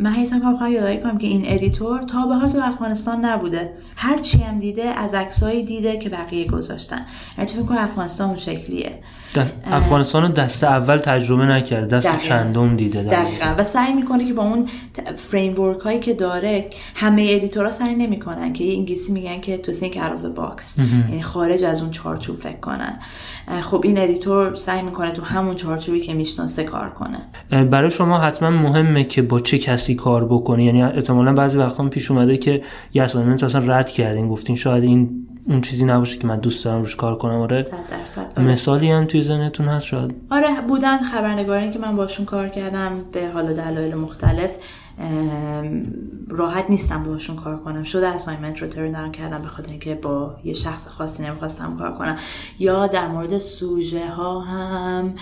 من 0.00 0.12
حیثم 0.12 0.40
که 0.40 0.46
بخوام 0.46 0.72
یادآوری 0.72 1.00
کنم 1.00 1.18
که 1.18 1.26
این 1.26 1.42
editor 1.46 2.02
تا 2.02 2.26
به 2.26 2.34
حال 2.34 2.50
تو 2.50 2.58
افغانستان 2.62 3.24
نبوده. 3.24 3.72
هر 3.96 4.18
چی 4.18 4.38
هم 4.38 4.58
دیده 4.58 4.84
از 4.84 5.14
عکسایی 5.14 5.64
دیده 5.64 5.98
که 5.98 6.08
بقیه 6.08 6.46
گذاشتن. 6.46 7.06
یعنی 7.38 7.50
فکر 7.50 7.72
افغانستان 7.72 8.28
اون 8.28 8.36
شکلیه. 8.36 8.98
افغانستان 9.64 10.32
دست 10.32 10.64
اول 10.64 10.96
تجربه 10.96 11.46
نکرده 11.46 11.96
دست 11.96 12.22
چندم 12.22 12.76
دیده 12.76 13.02
دقیقا. 13.02 13.54
و 13.58 13.64
سعی 13.64 13.92
می‌کنه 13.94 14.24
که 14.24 14.32
با 14.32 14.42
اون 14.42 14.66
فریم 15.16 15.54
هایی 15.84 15.98
که 15.98 16.14
داره 16.14 16.66
همه 16.94 17.26
editor 17.30 17.64
ها 17.64 17.70
سعی 17.70 17.94
نمی‌کنن 17.94 18.52
که 18.52 18.64
یه 18.64 18.76
انگلیسی 18.78 19.12
میگن 19.12 19.40
که 19.40 19.60
to 19.62 19.68
think 19.68 19.94
out 19.94 19.96
of 19.96 20.24
the 20.24 20.40
box. 20.40 20.80
یعنی 21.08 21.22
خارج 21.22 21.64
از 21.64 21.82
اون 21.82 21.90
چارچوب 21.90 22.36
فکر 22.36 22.60
کنن. 22.60 22.98
خب 23.60 23.80
این 23.84 23.98
editor 23.98 24.54
سعی 24.54 24.82
می‌کنه 24.82 25.12
تو 25.12 25.22
همون 25.22 25.54
چارچوبی 25.54 26.00
که 26.00 26.14
می‌شناسه 26.14 26.64
کار 26.64 26.90
کنه. 26.90 27.18
برای 27.64 27.90
شما 27.90 28.18
حتما 28.18 28.50
مهمه 28.50 29.04
که 29.04 29.22
با 29.22 29.40
چه 29.40 29.58
کسی 29.58 29.94
کار 29.94 30.24
بکنه 30.24 30.64
یعنی 30.64 30.82
احتمالا 30.82 31.32
بعضی 31.32 31.58
وقتا 31.58 31.88
پیش 31.88 32.10
اومده 32.10 32.36
که 32.36 32.62
یه 32.94 33.02
اصلا 33.02 33.64
رد 33.66 33.90
کردین 33.90 34.28
گفتین 34.28 34.56
شاید 34.56 34.84
این 34.84 35.27
اون 35.48 35.60
چیزی 35.60 35.84
نباشه 35.84 36.18
که 36.18 36.26
من 36.26 36.40
دوست 36.40 36.64
دارم 36.64 36.80
روش 36.80 36.96
کار 36.96 37.18
کنم 37.18 37.40
آره. 37.40 37.66
آره. 38.36 38.46
مثالی 38.46 38.90
هم 38.90 39.04
توی 39.04 39.22
ذهنتون 39.22 39.68
هست 39.68 39.86
شاید. 39.86 40.14
آره 40.30 40.60
بودن 40.68 41.02
خبرنگارانی 41.02 41.70
که 41.70 41.78
من 41.78 41.96
باشون 41.96 42.26
کار 42.26 42.48
کردم 42.48 43.04
به 43.12 43.28
حال 43.28 43.54
دلایل 43.54 43.94
مختلف 43.94 44.50
راحت 46.28 46.70
نیستم 46.70 47.04
باشون 47.04 47.36
کار 47.36 47.56
کنم. 47.56 47.82
شده 47.82 48.08
اسایمنت 48.08 48.62
رو 48.62 48.68
ترن 48.68 49.12
کردم 49.12 49.42
به 49.42 49.48
خاطر 49.48 49.70
اینکه 49.70 49.94
با 49.94 50.36
یه 50.44 50.52
شخص 50.52 50.88
خاصی 50.88 51.22
نمی‌خواستم 51.22 51.76
کار 51.78 51.92
کنم. 51.92 52.16
یا 52.58 52.86
در 52.86 53.08
مورد 53.08 53.38
سوژه 53.38 54.08
ها 54.08 54.40
هم 54.40 55.14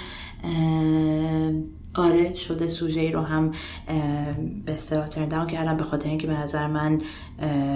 آره 1.95 2.35
شده 2.35 2.69
سوژه 2.69 3.01
ای 3.01 3.13
رو 3.13 3.21
هم 3.21 3.53
به 4.67 4.75
اصطلاح 4.75 5.07
turn 5.07 5.47
کردم 5.47 5.77
به 5.77 5.85
خاطر 5.85 6.09
اینکه 6.09 6.27
به 6.27 6.41
نظر 6.41 6.67
من 6.67 7.01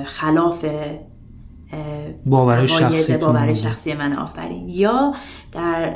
خلاف 0.04 0.64
باور 2.26 2.66
شخصی 2.66 3.16
باور 3.16 3.54
شخصی 3.54 3.94
من 3.94 4.12
آفرین. 4.12 4.68
یا 4.68 5.14
در 5.52 5.92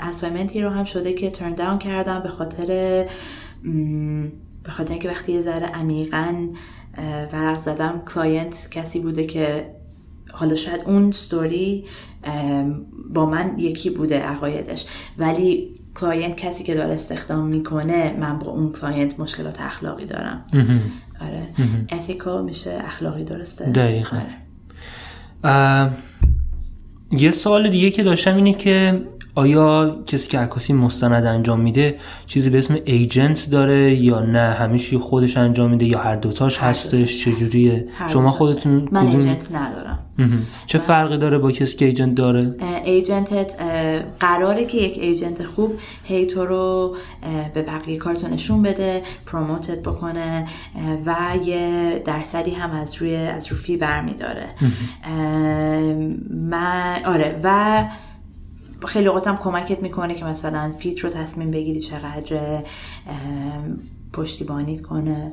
assignment 0.00 0.56
ی 0.56 0.62
رو 0.62 0.70
هم 0.70 0.84
شده 0.84 1.12
که 1.12 1.30
turn 1.30 1.54
down 1.54 1.78
کردم 1.78 2.20
به 2.22 2.28
خاطر 2.28 2.66
به 4.62 4.70
خاطر 4.70 4.92
اینکه 4.92 5.08
وقتی 5.08 5.32
یه 5.32 5.40
ذره 5.40 5.66
عمیقا 5.66 6.34
ورق 7.32 7.58
زدم 7.58 8.02
client 8.14 8.70
کسی 8.70 9.00
بوده 9.00 9.24
که 9.24 9.70
حالا 10.32 10.54
شاید 10.54 10.80
اون 10.86 11.12
ستوری 11.12 11.84
با 13.14 13.26
من 13.26 13.58
یکی 13.58 13.90
بوده 13.90 14.20
عقایدش. 14.20 14.86
ولی 15.18 15.74
client 15.94 16.36
کسی 16.36 16.64
که 16.64 16.74
داره 16.74 16.94
استخدام 16.94 17.46
می‌کنه 17.46 18.16
من 18.20 18.38
با 18.38 18.50
اون 18.50 18.72
client 18.72 19.20
مشکلات 19.20 19.60
اخلاقی 19.60 20.04
دارم. 20.04 20.44
آره. 21.20 21.42
اتیکال 21.92 22.44
میشه 22.44 22.80
اخلاقی 22.84 23.24
درسته؟ 23.24 23.64
دقیقا. 23.64 24.16
آره. 24.16 24.47
یه 27.12 27.30
سوال 27.30 27.68
دیگه 27.68 27.90
که 27.90 28.02
داشتم 28.02 28.36
اینه 28.36 28.52
که 28.52 29.02
آیا 29.38 29.96
کسی 30.06 30.28
که 30.28 30.38
عکاسی 30.38 30.72
مستند 30.72 31.24
انجام 31.24 31.60
میده 31.60 31.98
چیزی 32.26 32.50
به 32.50 32.58
اسم 32.58 32.78
ایجنت 32.84 33.50
داره 33.50 33.94
یا 33.94 34.20
نه؟ 34.20 34.38
همیشه 34.38 34.98
خودش 34.98 35.36
انجام 35.36 35.70
میده 35.70 35.86
یا 35.86 35.98
هر 35.98 36.16
دوتاش 36.16 36.58
هستش؟ 36.58 37.24
چجوریه؟ 37.24 37.88
شما 38.08 38.30
خودتون 38.30 38.88
من 38.92 39.06
ایجنت 39.06 39.56
ندارم. 39.56 39.98
چه 40.66 40.78
فرقی 40.78 41.18
داره 41.18 41.38
با 41.38 41.52
کسی 41.52 41.76
که 41.76 41.84
ایجنت 41.84 42.14
داره؟ 42.14 42.54
ایجنتت 42.84 43.52
قراره 44.20 44.64
که 44.64 44.78
یک 44.78 44.98
ایجنت 44.98 45.44
خوب 45.44 45.78
هی 46.04 46.26
تو 46.26 46.46
رو 46.46 46.96
به 47.54 47.62
بقیه 47.62 47.96
کارتو 47.96 48.28
نشون 48.28 48.62
بده 48.62 49.02
promote 49.26 49.75
ت 49.75 49.82
بکنه 49.82 50.46
و 51.06 51.16
یه 51.44 52.02
درصدی 52.04 52.50
هم 52.50 52.70
از 52.70 52.94
روی 52.94 53.16
از 53.16 53.46
رو 53.46 53.56
fee 53.56 53.76
برمیداره. 53.76 54.46
من 56.50 57.04
آره 57.04 57.40
و 57.42 57.84
خیلی 58.86 59.06
اوقات 59.06 59.26
هم 59.26 59.36
کمکت 59.36 59.82
می‌کنه 59.82 60.14
که 60.14 60.24
مثلا 60.24 60.72
fee 60.72 60.91
ت 60.91 60.98
رو 60.98 61.10
تصمیم 61.10 61.50
بگیری 61.50 61.80
چقدر 61.80 62.62
پشتیبانیت 64.12 64.80
کنه. 64.80 65.32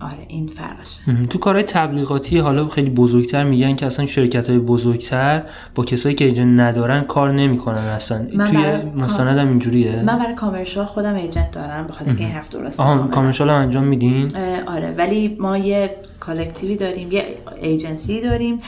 آره 0.00 0.24
این 0.28 0.46
فرقشه. 0.46 1.26
تو 1.30 1.38
کارهای 1.38 1.64
تبلیغاتی 1.64 2.38
حالا 2.38 2.68
خیلی 2.68 2.90
بزرگتر 2.90 3.44
میگن 3.44 3.74
که 3.76 3.86
اصلا 3.86 4.06
شرکت 4.06 4.50
های 4.50 4.58
بزرگتر 4.58 5.42
با 5.74 5.84
کسایی 5.84 6.14
که 6.14 6.24
agent 6.24 6.60
ندارن 6.60 7.00
کار 7.00 7.32
نمی‌کنن 7.32 7.78
اصلا. 7.78 8.46
توی 8.46 8.76
مستند 8.96 9.38
هم 9.38 9.48
اینجوریه؟ 9.48 10.02
من 10.02 10.18
برای 10.18 10.34
commercial 10.34 10.84
خودم 10.84 11.14
agent 11.14 11.50
دارم 11.50 11.86
بخاطر 11.86 12.06
اینکه 12.06 12.24
این 12.24 12.32
حرف 12.32 12.48
درسته 12.48 12.82
آها 12.82 13.06
commercial. 13.06 13.50
هم 13.50 13.56
انجام 13.56 13.84
میدین؟ 13.84 14.36
آره 14.66 14.94
ولی 14.98 15.36
ما 15.40 15.58
یه 15.58 15.96
collective 16.20 16.71
ی 16.71 16.76
داریم 16.76 17.12
یه 17.12 17.26
ایجنسی 17.62 18.20
داریم 18.20 18.60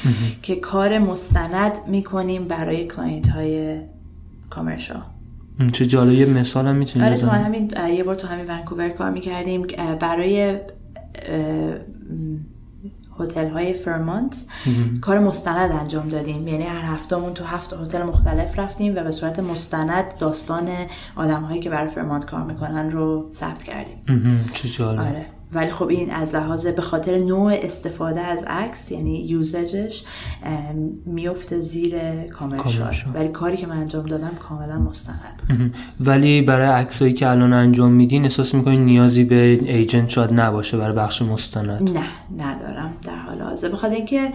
که 0.43 0.57
کار 0.57 0.99
مستند 0.99 1.73
می‌کنیم 1.89 2.45
برای 2.45 2.87
client 2.87 3.29
های 3.29 3.81
commercial. 4.51 5.03
چه 5.73 5.87
جالب 5.87 6.13
یه 6.13 6.27
مثال 6.27 6.67
هم 6.67 6.77
می‌تونی 6.77 7.05
آره 7.07 7.17
تو 7.17 7.27
همین 7.27 7.73
یه 7.97 8.05
بار 8.05 8.15
تو 8.15 8.27
همین 8.27 8.47
ونکوور 8.49 8.89
کار 8.89 9.11
می‌کردیم 9.11 9.67
برای 10.01 10.59
هتل 13.19 13.49
های 13.49 13.75
Fairmont. 13.75 14.45
کار 15.01 15.19
مستند 15.19 15.71
انجام 15.73 16.09
دادیم. 16.09 16.49
یعنی 16.49 16.65
هر 16.65 16.95
هفتهمون 16.95 17.35
تو 17.35 17.45
هفت 17.45 17.73
هتل 17.73 18.03
مختلف 18.03 18.59
رفتیم 18.59 18.97
و 18.97 19.03
به 19.03 19.11
صورت 19.11 19.39
مستند 19.39 20.05
داستان 20.19 20.69
آدم 21.17 21.43
هایی 21.43 21.61
که 21.61 21.71
برای 21.71 21.89
فرمانت 21.89 22.25
کار 22.25 22.43
می‌کنن 22.43 22.91
رو 22.91 23.31
ثبت 23.33 23.63
کردیم. 23.63 23.97
چه 24.53 24.69
جالب. 24.69 25.01
آره. 25.01 25.27
ولی 25.53 25.71
خب 25.71 25.89
این 25.89 26.11
از 26.11 26.35
لحاظ 26.35 26.67
به 26.67 26.83
خاطر 26.83 27.19
نوع 27.19 27.53
استفاده 27.63 28.21
از 28.21 28.45
عکس 28.45 28.91
یعنی 28.91 29.19
یوزجش 29.19 30.05
میفته 31.07 31.61
زیر 31.61 31.99
کامرشال 32.23 32.95
ولی 33.15 33.29
کاری 33.29 33.57
که 33.57 33.67
من 33.67 33.77
انجام 33.77 34.07
دادم 34.07 34.31
کاملا 34.49 34.79
مستند. 34.79 35.73
ولی 36.01 36.43
برای 36.43 36.69
عکسایی 36.69 37.13
که 37.13 37.29
الان 37.29 37.53
انجام 37.53 37.93
میدین 37.93 38.23
احساس 38.23 38.55
می‌کنین 38.55 38.85
نیازی 38.85 39.25
به 39.25 39.61
ایجنت 39.63 40.09
شاید 40.09 40.33
نباشه 40.33 40.77
برای 40.77 40.97
بخش 40.97 41.23
مستند؟ 41.23 41.91
نه 41.91 42.07
ندارم. 42.37 42.95
در 43.03 43.17
حال 43.17 43.41
حاضر. 43.41 43.69
بخاطر 43.69 43.95
اینکه 43.95 44.33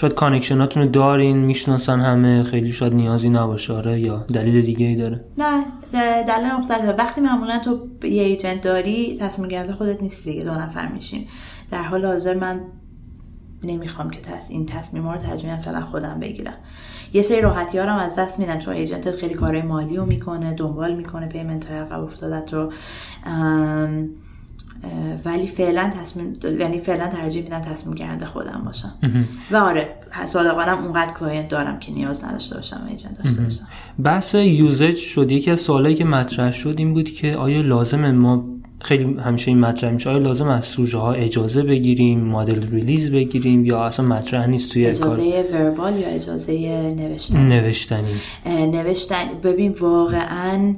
شاید 0.00 0.14
connection 0.14 0.66
اتون 0.66 0.82
رو 0.82 0.88
دارین 0.88 1.36
می‌شناسن 1.36 2.00
همه 2.00 2.42
خیلی 2.42 2.72
شاید 2.72 2.94
نیازی 2.94 3.30
نباشه. 3.30 3.72
آره 3.72 4.00
یا 4.00 4.24
دلیل 4.34 4.62
دیگه 4.62 4.86
ای 4.86 4.96
داره؟ 4.96 5.24
نه 5.38 5.64
دلیل 6.22 6.52
مختلفه. 6.52 6.92
وقتی 6.92 7.20
معمولا 7.20 7.58
تو 7.58 8.06
یه 8.06 8.22
agent 8.22 8.60
داری 8.60 9.16
تصمیم 9.16 9.48
گیرنده 9.48 9.72
خودت 9.72 10.02
نیستی 10.02 10.30
دیگه 10.30 10.44
دو 10.44 10.50
نفر 10.50 10.88
میشین 10.88 11.24
در 11.70 11.82
حال 11.82 12.06
حاضر 12.06 12.34
من 12.34 12.60
نمی‌خوام 13.64 14.10
که 14.10 14.20
تص... 14.20 14.50
این 14.50 14.66
تصمیم 14.66 15.08
رو 15.08 15.16
ترجیحاً 15.16 15.56
فعلا 15.56 15.80
خودم 15.80 16.20
بگیرم. 16.20 16.54
یه 17.12 17.22
سری 17.22 17.40
راحتی 17.40 17.78
هم 17.78 17.98
از 17.98 18.16
دست 18.16 18.38
میدن 18.38 18.58
چون 18.58 18.74
agent 18.74 19.09
ت 19.09 19.16
خیلی 19.16 19.34
کارهای 19.34 19.62
مالی 19.62 19.96
رو 19.96 20.06
می‌کنه 20.06 20.54
دنبال 20.54 20.94
می‌کنه 20.94 21.26
payment 21.26 21.70
های 21.70 21.78
عقب 21.78 22.02
افتادت 22.02 22.54
رو. 22.54 22.72
ولی 25.24 25.46
فعلا 25.46 25.92
تصمیم 26.00 26.36
یعنی 26.60 26.78
فعلا 26.78 27.08
ترجیح 27.08 27.42
میدم 27.42 27.60
تصمیم 27.60 27.94
گیرنده 27.94 28.26
خودم 28.26 28.62
باشم. 28.64 28.94
و 29.50 29.56
آره 29.56 29.88
صادقانم 30.24 30.84
اونقدر 30.84 31.12
client 31.12 31.48
دارم 31.48 31.78
که 31.78 31.92
نیاز 31.92 32.24
نداشته 32.24 32.54
باشم 32.54 32.80
agent 32.90 33.22
داشته 33.22 33.42
باشم. 33.42 33.66
بحث 34.02 34.34
usage 34.34 34.96
شد. 34.96 35.30
یکی 35.30 35.50
از 35.50 35.60
سوالایی 35.60 35.94
که 35.94 36.04
مطرح 36.04 36.52
شد 36.52 36.74
این 36.78 36.94
بود 36.94 37.10
که 37.10 37.36
آیا 37.36 37.60
لازم 37.60 38.10
ما 38.10 38.44
خیلی 38.80 39.04
همیشه 39.04 39.48
این 39.48 39.60
مطرح 39.60 39.90
میشه 39.90 40.10
آیا 40.10 40.18
لازم 40.18 40.48
از 40.48 40.64
سوژه 40.64 40.98
ها 40.98 41.12
اجازه 41.12 41.62
بگیریم 41.62 42.20
model 42.20 42.70
release 42.70 43.10
بگیریم 43.10 43.64
یا 43.64 43.84
اصلا 43.84 44.06
مطرح 44.06 44.46
نیست 44.46 44.72
توی 44.72 44.86
اجازه 44.86 45.44
verbal 45.52 45.96
یا 45.96 46.08
اجازه 46.08 46.52
نوشتنی. 46.98 47.42
نوشتنی 47.44 48.14
نوشتن. 48.46 49.24
ببین 49.42 49.72
واقعا 49.80 50.74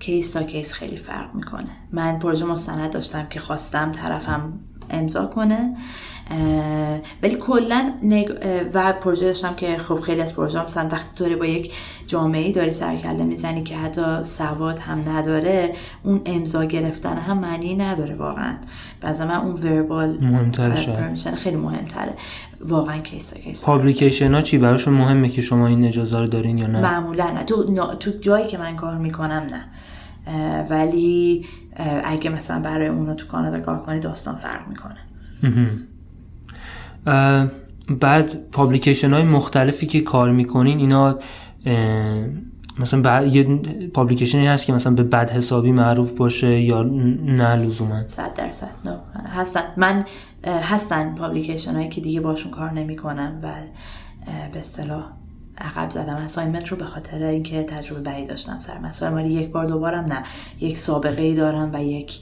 case 0.00 0.32
تا 0.32 0.42
case 0.42 0.72
خیلی 0.72 0.96
فرق 0.96 1.34
می‌کنه. 1.34 1.70
من 1.92 2.18
پروژه 2.18 2.44
مستند 2.44 2.92
داشتم 2.92 3.26
که 3.26 3.40
خواستم 3.40 3.92
طرفم 3.92 4.60
امضا 4.90 5.26
کنه. 5.26 5.76
ولی 7.22 7.34
کلا 7.34 7.92
نگ... 8.02 8.28
و 8.74 8.92
پروژه 8.92 9.26
داشتم 9.26 9.54
که 9.54 9.78
خب 9.78 10.00
خیلی 10.00 10.20
از 10.20 10.34
پروژه 10.34 10.62
مثلا 10.62 10.88
وقتی 10.92 11.08
طوری 11.16 11.36
با 11.36 11.46
یک 11.46 11.72
جامعه 12.06 12.52
داری 12.52 12.70
سرکله 12.70 13.24
می‌زنی 13.24 13.62
که 13.62 13.76
حتی 13.76 14.24
سواد 14.24 14.78
هم 14.78 15.04
نداره 15.08 15.74
اون 16.02 16.20
امضا 16.26 16.64
گرفتن 16.64 17.16
هم 17.16 17.38
معنی 17.38 17.74
نداره 17.74 18.14
واقعا. 18.14 18.54
بعضا 19.00 19.26
من 19.26 19.34
اون 19.34 19.52
verbal 19.52 20.18
مهمتر 20.20 20.74
خیلی 21.36 21.56
مهمتره. 21.56 22.12
واقعا 22.60 22.98
کیس 22.98 23.34
case 23.34 23.64
publication 23.64 24.34
ها 24.34 24.40
چی؟ 24.40 24.58
براشون 24.58 24.94
مهمه 24.94 25.28
که 25.28 25.42
شما 25.42 25.66
این 25.66 25.84
اجازه 25.84 26.18
رو 26.18 26.26
دارین 26.26 26.58
یا 26.58 26.66
نه؟ 26.66 26.80
معمولا 26.80 27.30
نه. 27.30 27.44
تو, 27.44 27.64
تو 27.94 28.10
جایی 28.20 28.46
که 28.46 28.58
من 28.58 28.76
کار 28.76 28.98
می‌کنم 28.98 29.46
نه. 29.50 29.64
ولی 30.70 31.46
اگه 32.04 32.30
مثلا 32.30 32.60
برای 32.60 32.86
اونا 32.86 33.14
تو 33.14 33.26
کانادا 33.26 33.60
کار 33.60 33.82
کنی 33.82 34.00
داستان 34.00 34.34
فرق 34.34 34.68
می‌کنه. 34.68 34.96
بعد 38.00 38.50
پابلیکیشن 38.52 39.12
های 39.12 39.22
مختلفی 39.22 39.86
که 39.86 40.00
کار 40.00 40.32
می‌کنین 40.32 40.78
اینا 40.78 41.18
مثلا 42.78 43.02
بعد 43.02 43.36
یه 43.36 43.44
پابلیکیشنی 43.94 44.46
هست 44.46 44.66
که 44.66 44.72
مثلا 44.72 44.92
به 44.94 45.02
بد 45.02 45.30
حسابی 45.30 45.72
معروف 45.72 46.12
باشه 46.12 46.60
یا 46.60 46.82
نه 46.82 47.56
لزوما؟ 47.56 47.98
صد 48.06 48.34
درصد 48.34 48.70
هستن. 49.26 49.62
من 49.76 50.04
هستن 50.46 51.14
پابلیکیشن 51.14 51.74
هایی 51.74 51.88
که 51.88 52.00
دیگه 52.00 52.20
باشون 52.20 52.52
کار 52.52 52.70
نمی‌کنم 52.70 53.40
و 53.42 53.48
به 54.52 54.58
اصطلاح 54.58 55.04
عقب 55.60 55.90
زدم. 55.90 56.14
اساینمنت 56.14 56.68
رو 56.68 56.76
به 56.76 56.84
خاطر 56.84 57.22
اینکه 57.22 57.62
تجربه 57.62 58.00
بعی 58.00 58.26
داشتم 58.26 58.58
سر. 58.58 58.78
مسائل 58.78 59.12
مالی 59.12 59.28
یک 59.28 59.50
بار 59.50 59.66
دوبارم 59.66 60.04
نه. 60.04 60.22
یک 60.60 60.78
سابقه 60.78 61.22
ای 61.22 61.34
دارم 61.34 61.70
و 61.72 61.84
یک 61.84 62.20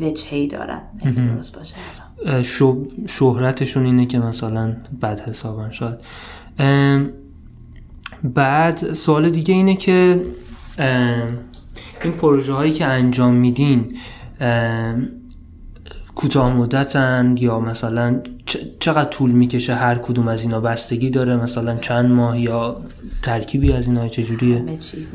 وجهی 0.00 0.46
دارم. 0.46 0.82
درست 1.16 1.56
باشه 1.56 1.76
شهرتشون 3.06 3.84
اینه 3.84 4.06
که 4.06 4.18
مثلا 4.18 4.76
بد 5.02 5.20
حسابن 5.20 5.70
شاید. 5.70 5.98
بعد 8.24 8.92
سوال 8.92 9.28
دیگه 9.28 9.54
اینه 9.54 9.76
که 9.76 10.24
این 12.04 12.12
پروژه 12.12 12.52
هایی 12.52 12.72
که 12.72 12.86
انجام 12.86 13.34
میدین 13.34 13.92
کوتاه 16.14 16.54
مدتن 16.54 17.34
یا 17.38 17.60
مثلا 17.60 18.20
چقدر 18.80 19.10
طول 19.10 19.30
می‌کشه 19.30 19.74
هر 19.74 19.98
کدوم 19.98 20.28
از 20.28 20.42
اینا 20.42 20.60
بستگی 20.60 21.10
داره؟ 21.10 21.36
مثلا 21.36 21.76
چند 21.76 22.10
ماه 22.10 22.40
یا 22.40 22.76
ترکیبی 23.22 23.72
از 23.72 23.86
اینا 23.86 24.08
چجوریه؟ 24.08 24.64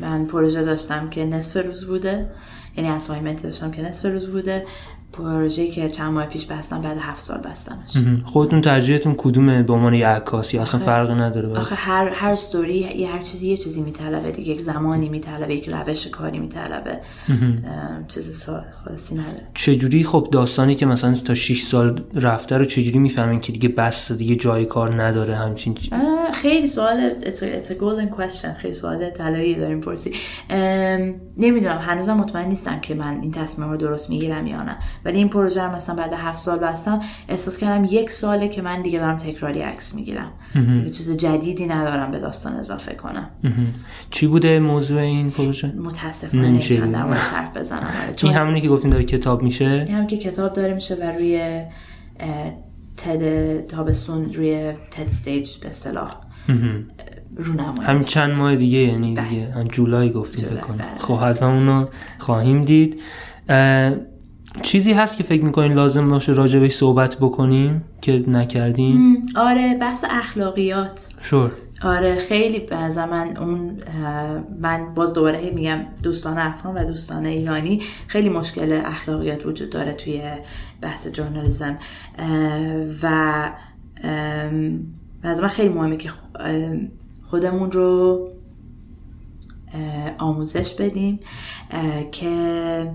من 0.00 0.24
پروژه 0.24 0.64
داشتم 0.64 1.10
که 1.10 1.24
نصف 1.24 1.66
روز 1.66 1.84
بوده. 1.84 2.26
یعنی 2.76 2.90
اسایمنت 2.90 3.42
داشتم 3.42 3.70
که 3.70 3.82
نصف 3.82 4.06
روز 4.12 4.26
بوده. 4.26 4.66
پروژه 5.18 5.68
که 5.68 5.88
چند 5.88 6.12
ماه 6.12 6.26
پیش 6.26 6.46
بستم 6.46 6.82
بعد 6.82 6.96
هفت 7.00 7.20
سال 7.20 7.38
بستمش. 7.38 8.04
خودتون 8.24 8.60
ترجیحتون 8.60 9.14
کدومه 9.18 9.62
به 9.62 9.72
عنوان 9.72 9.94
یه 9.94 10.06
عکاسی؟ 10.06 10.58
اصلا 10.58 10.80
فرقی 10.80 11.14
نداره 11.14 11.58
آخه 11.58 11.74
هر 11.74 12.08
هر 12.08 12.30
استوری 12.30 12.74
یه 12.74 13.08
هر 13.08 13.18
چیزی 13.18 13.48
یه 13.48 13.56
چیزی 13.56 13.82
میطلبه 13.82 14.30
دیگه. 14.30 14.52
یک 14.52 14.60
زمانی 14.60 15.08
میطلبه 15.08 15.54
یک 15.54 15.68
روش 15.68 16.06
کاری 16.06 16.38
میطلبه. 16.38 16.98
چیز 18.08 18.48
خاصی 18.72 19.14
نداره. 19.14 19.40
چجوری؟ 19.54 20.04
خب 20.04 20.28
داستانی 20.32 20.74
که 20.74 20.86
مثلا 20.86 21.14
تا 21.14 21.34
6 21.34 21.62
سال 21.62 22.02
رفته 22.14 22.58
رو 22.58 22.64
چجوری 22.64 22.98
می‌فهمین 22.98 23.40
که 23.40 23.52
دیگه 23.52 23.68
بس 23.68 24.12
دیگه 24.12 24.36
جای 24.36 24.66
کار 24.66 25.02
نداره 25.02 25.36
همچین 25.36 25.74
خیلی 26.34 26.68
سوال 26.68 27.10
it's 27.20 27.68
a, 27.68 27.72
golden 27.72 28.20
question. 28.20 28.46
خیلی 28.58 28.74
سوال 28.74 29.10
طلایی 29.10 29.54
داریم 29.54 29.80
پرسی. 29.80 30.12
نمی‌دونم. 31.36 31.78
هنوزم 31.78 32.14
مطمئن 32.14 32.48
نیستم 32.48 32.80
که 32.80 32.94
من 32.94 33.20
این 33.20 33.32
تصمیم 33.32 33.70
رو 33.70 33.76
درست 33.76 34.10
می‌گیرم 34.10 34.46
یا 34.46 34.62
نه. 34.62 34.76
ولی 35.08 35.18
این 35.18 35.28
پروژه 35.28 35.62
رو 35.62 35.76
مثلا 35.76 35.94
بعد 35.94 36.12
هفت 36.12 36.38
سال 36.38 36.58
بستم 36.58 37.00
احساس 37.28 37.58
کردم 37.58 37.86
یک 37.90 38.10
ساله 38.10 38.48
که 38.48 38.62
من 38.62 38.82
دیگه 38.82 38.98
دارم 38.98 39.16
تکراری 39.16 39.60
عکس 39.60 39.94
می‌گیرم. 39.94 40.32
دیگه 40.54 40.90
چیز 40.90 41.16
جدیدی 41.16 41.66
ندارم 41.66 42.10
به 42.10 42.18
داستان 42.18 42.52
اضافه 42.52 42.94
کنم. 42.94 43.30
چی 44.10 44.26
بوده 44.26 44.58
موضوع 44.58 45.00
این 45.00 45.30
پروژه؟ 45.30 45.72
متاسفانه 45.72 46.48
نمیشه. 46.48 46.84
حرف 46.84 47.56
بزنم. 47.56 47.78
آره. 47.78 48.14
این 48.22 48.32
همونی 48.32 48.60
که 48.60 48.68
گفتین 48.68 48.90
داره 48.90 49.04
کتاب 49.04 49.42
میشه. 49.42 49.64
این 49.64 49.96
هم 49.96 50.06
که 50.06 50.16
کتاب 50.16 50.52
داره 50.52 50.74
میشه 50.74 50.94
و 50.94 51.02
روی 51.02 51.62
تد 52.96 53.66
تابستون 53.66 54.32
روی 54.32 54.72
تد 54.90 55.06
استیج 55.06 55.56
به 55.56 55.68
اصطلاح 55.68 56.14
هم 57.82 58.02
چند 58.02 58.32
ماه 58.32 58.56
دیگه 58.56 58.78
یعنی 58.78 59.14
بله. 59.14 59.28
دیگه 59.28 59.64
جولای 59.64 60.10
گفتیم 60.10 60.48
بکنم 60.56 60.76
بله. 60.76 60.98
خب 60.98 61.14
حتما 61.14 61.48
اونو 61.48 61.86
خواهیم 62.18 62.60
دید. 62.60 63.00
چیزی 64.62 64.92
هست 64.92 65.16
که 65.16 65.22
فکر 65.22 65.44
می‌کنین 65.44 65.72
لازم 65.72 66.10
باشه 66.10 66.32
راجبش 66.32 66.72
صحبت 66.72 67.16
بکنیم 67.16 67.84
که 68.00 68.24
نکردیم 68.28 69.22
آره 69.36 69.76
بحث 69.80 70.04
اخلاقیات. 70.10 71.06
شور. 71.20 71.52
آره 71.82 72.18
خیلی 72.18 72.58
به 72.58 73.06
من 73.06 73.36
اون 73.36 73.80
من 74.60 74.94
باز 74.94 75.12
دوباره 75.12 75.50
میگم 75.50 75.78
دوستان 76.02 76.38
افغان 76.38 76.74
و 76.74 76.84
دوستان 76.84 77.26
ایرانی 77.26 77.82
خیلی 78.06 78.28
مشکل 78.28 78.80
اخلاقیات 78.84 79.46
وجود 79.46 79.70
داره 79.70 79.92
توی 79.92 80.22
بحث 80.80 81.06
جورنالیزم 81.06 81.78
و 83.02 83.50
از 85.22 85.42
من 85.42 85.48
خیلی 85.48 85.68
مهمه 85.68 85.96
که 85.96 86.10
خودمون 87.24 87.72
رو 87.72 88.28
آموزش 90.18 90.74
بدیم 90.74 91.20
که 92.12 92.90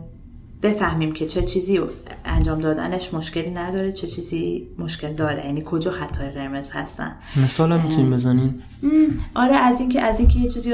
بفهمیم 0.64 1.12
که 1.12 1.26
چه 1.26 1.42
چیزی 1.42 1.80
انجام 2.26 2.62
دادنش 2.62 3.14
مشکلی 3.14 3.50
نداره 3.50 3.92
چه 3.92 4.08
چیزی 4.08 4.68
مشکل 4.78 5.14
داره. 5.14 5.46
یعنی 5.46 5.64
کجا 5.66 5.92
خطای 5.92 6.30
قرمز 6.30 6.72
هستن. 6.72 7.16
مثال 7.44 7.72
هم 7.72 7.82
می‌تونیم 7.82 8.12
بزنین 8.12 8.54
آره 9.36 9.56
از 9.56 9.80
اینکه 9.80 10.02
از 10.02 10.20
اینکه 10.20 10.40
یه 10.40 10.50
چیزی 10.50 10.70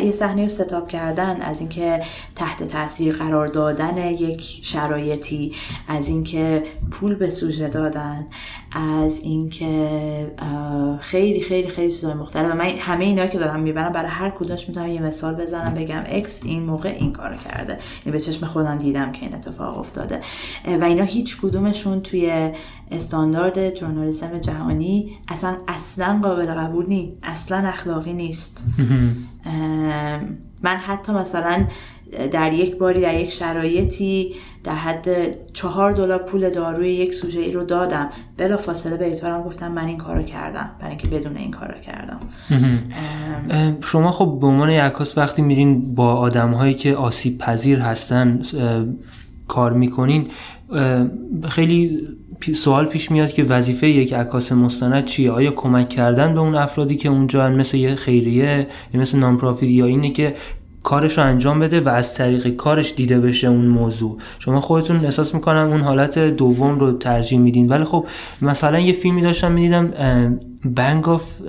یه 0.00 0.12
صحنه 0.12 0.42
رو 0.42 0.48
ستاپ 0.48 0.88
کردن 0.88 1.42
از 1.42 1.60
اینکه 1.60 2.00
تحت 2.36 2.62
تاثیر 2.62 3.16
قرار 3.16 3.46
دادن 3.46 3.96
یک 3.98 4.42
شرایطی 4.62 5.52
از 5.88 6.08
اینکه 6.08 6.62
پول 6.90 7.14
به 7.14 7.30
سوژه 7.30 7.68
دادن 7.68 8.26
از 8.72 9.20
اینکه 9.20 9.88
خیلی 11.00 11.40
خیلی 11.40 11.68
خیلی 11.68 11.90
چیزای 11.90 12.14
مختلف. 12.14 12.52
و 12.52 12.54
من 12.54 12.64
همه 12.64 13.04
اینا 13.04 13.26
که 13.26 13.38
دارم 13.38 13.60
می‌برم 13.60 13.92
برای 13.92 14.10
هر 14.10 14.30
کدومش 14.30 14.68
می‌تونم 14.68 14.88
یه 14.88 15.02
مثال 15.02 15.34
بزنم 15.34 15.74
بگم 15.74 16.02
اکس 16.06 16.40
این 16.44 16.62
موقع 16.62 16.88
این 16.88 17.12
کار 17.12 17.36
کرده. 17.44 17.72
این 17.72 17.80
یعنی 18.06 18.12
به 18.12 18.20
چشم 18.20 18.46
خودم 18.46 18.78
دیدم 18.78 19.12
که 19.12 19.26
این 19.34 19.40
اتفاق 19.40 19.78
افتاده. 19.78 20.20
و 20.80 20.84
اینا 20.84 21.04
هیچ 21.04 21.40
کدومشون 21.40 22.00
توی 22.00 22.52
استاندارد 22.90 23.74
جورنالیسم 23.74 24.38
جهانی 24.38 25.18
اصلا 25.28 25.56
اصلا 25.68 26.20
قابل 26.22 26.46
قبول 26.46 26.86
نیست 26.86 27.12
اصلا 27.22 27.68
اخلاقی 27.68 28.12
نیست. 28.12 28.64
من 30.62 30.76
حتی 30.76 31.12
مثلا 31.12 31.66
در 32.32 32.52
یک 32.52 32.78
باری 32.78 33.00
در 33.00 33.14
یک 33.14 33.30
شرایطی 33.30 34.34
در 34.64 34.74
حد 34.74 35.06
چهار 35.52 35.92
دلار 35.92 36.18
پول 36.18 36.50
داروی 36.50 36.92
یک 36.92 37.14
سوژه 37.14 37.40
ای 37.40 37.52
رو 37.52 37.64
دادم. 37.64 38.08
بلا 38.36 38.56
فاصله 38.56 38.96
به 38.96 39.04
ایتارم 39.04 39.42
گفتم 39.42 39.72
من 39.72 39.86
این 39.86 39.98
کارو 39.98 40.22
کردم. 40.22 40.70
برای 40.78 40.90
اینکه 40.90 41.08
بدون 41.08 41.36
این 41.36 41.50
کارو 41.50 41.74
کردم. 41.74 42.20
شما 43.90 44.10
خب 44.10 44.38
به 44.40 44.46
عنوان 44.46 44.70
عکاس 44.70 45.18
وقتی 45.18 45.42
میرین 45.42 45.94
با 45.94 46.14
آدم 46.14 46.52
هایی 46.52 46.74
که 46.74 46.96
آسیب 46.96 47.38
پذیر 47.38 47.78
هستن 47.80 48.42
کار 49.48 49.72
می‌کنین 49.72 50.26
خیلی 51.48 52.08
سوال 52.54 52.86
پیش 52.86 53.10
میاد 53.10 53.32
که 53.32 53.44
وظیفه 53.44 53.88
یک 53.88 54.12
عکاس 54.12 54.52
مستند 54.52 55.04
چیه؟ 55.04 55.30
آیا 55.30 55.50
کمک 55.50 55.88
کردن 55.88 56.34
به 56.34 56.40
اون 56.40 56.54
افرادی 56.54 56.96
که 56.96 57.08
اونجا 57.08 57.50
مثل 57.50 57.76
یه 57.76 57.94
خیریه 57.94 58.66
یا 58.94 59.00
مثل 59.00 59.18
نانپرافیت 59.18 59.70
یا 59.70 59.86
اینه 59.86 60.10
که 60.10 60.34
کارش 60.82 61.18
رو 61.18 61.24
انجام 61.24 61.60
بده 61.60 61.80
و 61.80 61.88
از 61.88 62.14
طریق 62.14 62.48
کارش 62.48 62.94
دیده 62.94 63.20
بشه 63.20 63.48
اون 63.48 63.66
موضوع؟ 63.66 64.18
شما 64.38 64.60
خودتون 64.60 65.04
احساس 65.04 65.34
می‌کنم 65.34 65.68
اون 65.70 65.80
حالت 65.80 66.18
دوم 66.18 66.78
رو 66.78 66.92
ترجیح 66.92 67.38
میدین. 67.38 67.68
ولی 67.68 67.84
خب 67.84 68.06
مثلا 68.42 68.80
یه 68.80 68.92
فیلمی 68.92 69.22
داشتم 69.22 69.52
می‌دیدم 69.52 69.90
Bang 70.64 71.08
Bang 71.08 71.40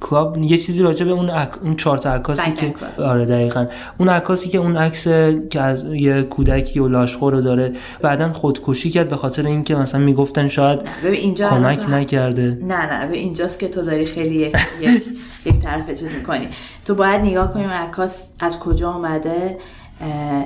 Club 0.00 0.38
یه 0.38 0.58
چیزی 0.58 0.82
راجع 0.82 1.04
به 1.04 1.10
اون 1.10 1.30
اک... 1.30 1.62
اون 1.62 1.76
چهار 1.76 1.98
تا 1.98 2.14
عکاسی 2.14 2.52
که 2.52 2.74
آره 2.98 3.26
دقیقا. 3.26 3.66
اون 3.98 4.08
عکاسی 4.08 4.48
که 4.48 4.58
اون 4.58 4.76
عکس 4.76 5.04
که 5.50 5.60
از 5.60 5.84
یه 5.84 6.22
کودکی 6.22 6.80
و 6.80 6.88
لاشخور 6.88 7.32
رو 7.32 7.40
داره 7.40 7.72
بعدا 8.02 8.32
خودکشی 8.32 8.90
کرد 8.90 9.08
به 9.08 9.16
خاطر 9.16 9.46
اینکه 9.46 9.74
مثلا 9.74 10.00
می‌گفتن 10.00 10.48
شاید 10.48 10.80
اینجا 11.04 11.48
کمک 11.48 11.88
نکرده. 11.88 12.58
نه 12.62 12.92
نه 12.92 13.06
به 13.06 13.16
اینجاست 13.16 13.58
که 13.58 13.68
تو 13.68 13.82
داری 13.82 14.06
خیلی 14.06 14.34
یک, 14.34 14.56
یک, 14.80 15.02
یک 15.44 15.60
طرف 15.60 15.88
چیز 15.88 16.14
می‌کنی. 16.14 16.48
تو 16.84 16.94
باید 16.94 17.20
نگاه 17.20 17.52
کنی 17.52 17.64
اون 17.64 17.72
عکاس 17.72 18.36
از 18.40 18.60
کجا 18.60 18.90
آمده 18.90 19.58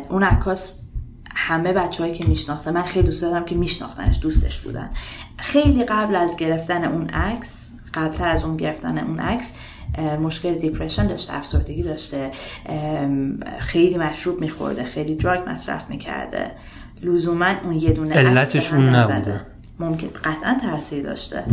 اون 0.08 0.22
عکاس 0.22 0.80
همه 1.36 1.72
بچههایی 1.72 2.14
که 2.14 2.28
میشناختن 2.28 2.72
من 2.74 2.82
خیلی 2.82 3.06
دوست 3.06 3.22
دارم 3.22 3.44
که 3.44 3.54
میشناختنش 3.54 4.18
دوستش 4.22 4.60
بودن. 4.60 4.90
خیلی 5.36 5.84
قبل 5.84 6.16
از 6.16 6.36
گرفتن 6.36 6.84
اون 6.84 7.08
عکس 7.08 7.63
قبلتر 7.94 8.28
از 8.28 8.44
اون 8.44 8.56
گرفتن 8.56 8.98
اون 8.98 9.18
عکس 9.18 9.54
مشکل 10.22 10.54
دیپرشن 10.54 11.06
داشته 11.06 11.34
افسردگی 11.34 11.82
داشته 11.82 12.30
خیلی 13.58 13.98
مشروب 13.98 14.40
میخورده 14.40 14.84
خیلی 14.84 15.14
دراگ 15.14 15.40
مصرف 15.48 15.90
می‌کرده. 15.90 16.50
لزوما 17.02 17.54
اون 17.64 17.72
یه 17.72 17.90
دونه 17.90 18.14
علتش 18.14 18.72
اون 18.72 18.88
نبوده. 18.88 19.46
ممکن 19.78 20.08
قطعا 20.24 20.58
تاثیر 20.62 21.02
داشته. 21.02 21.44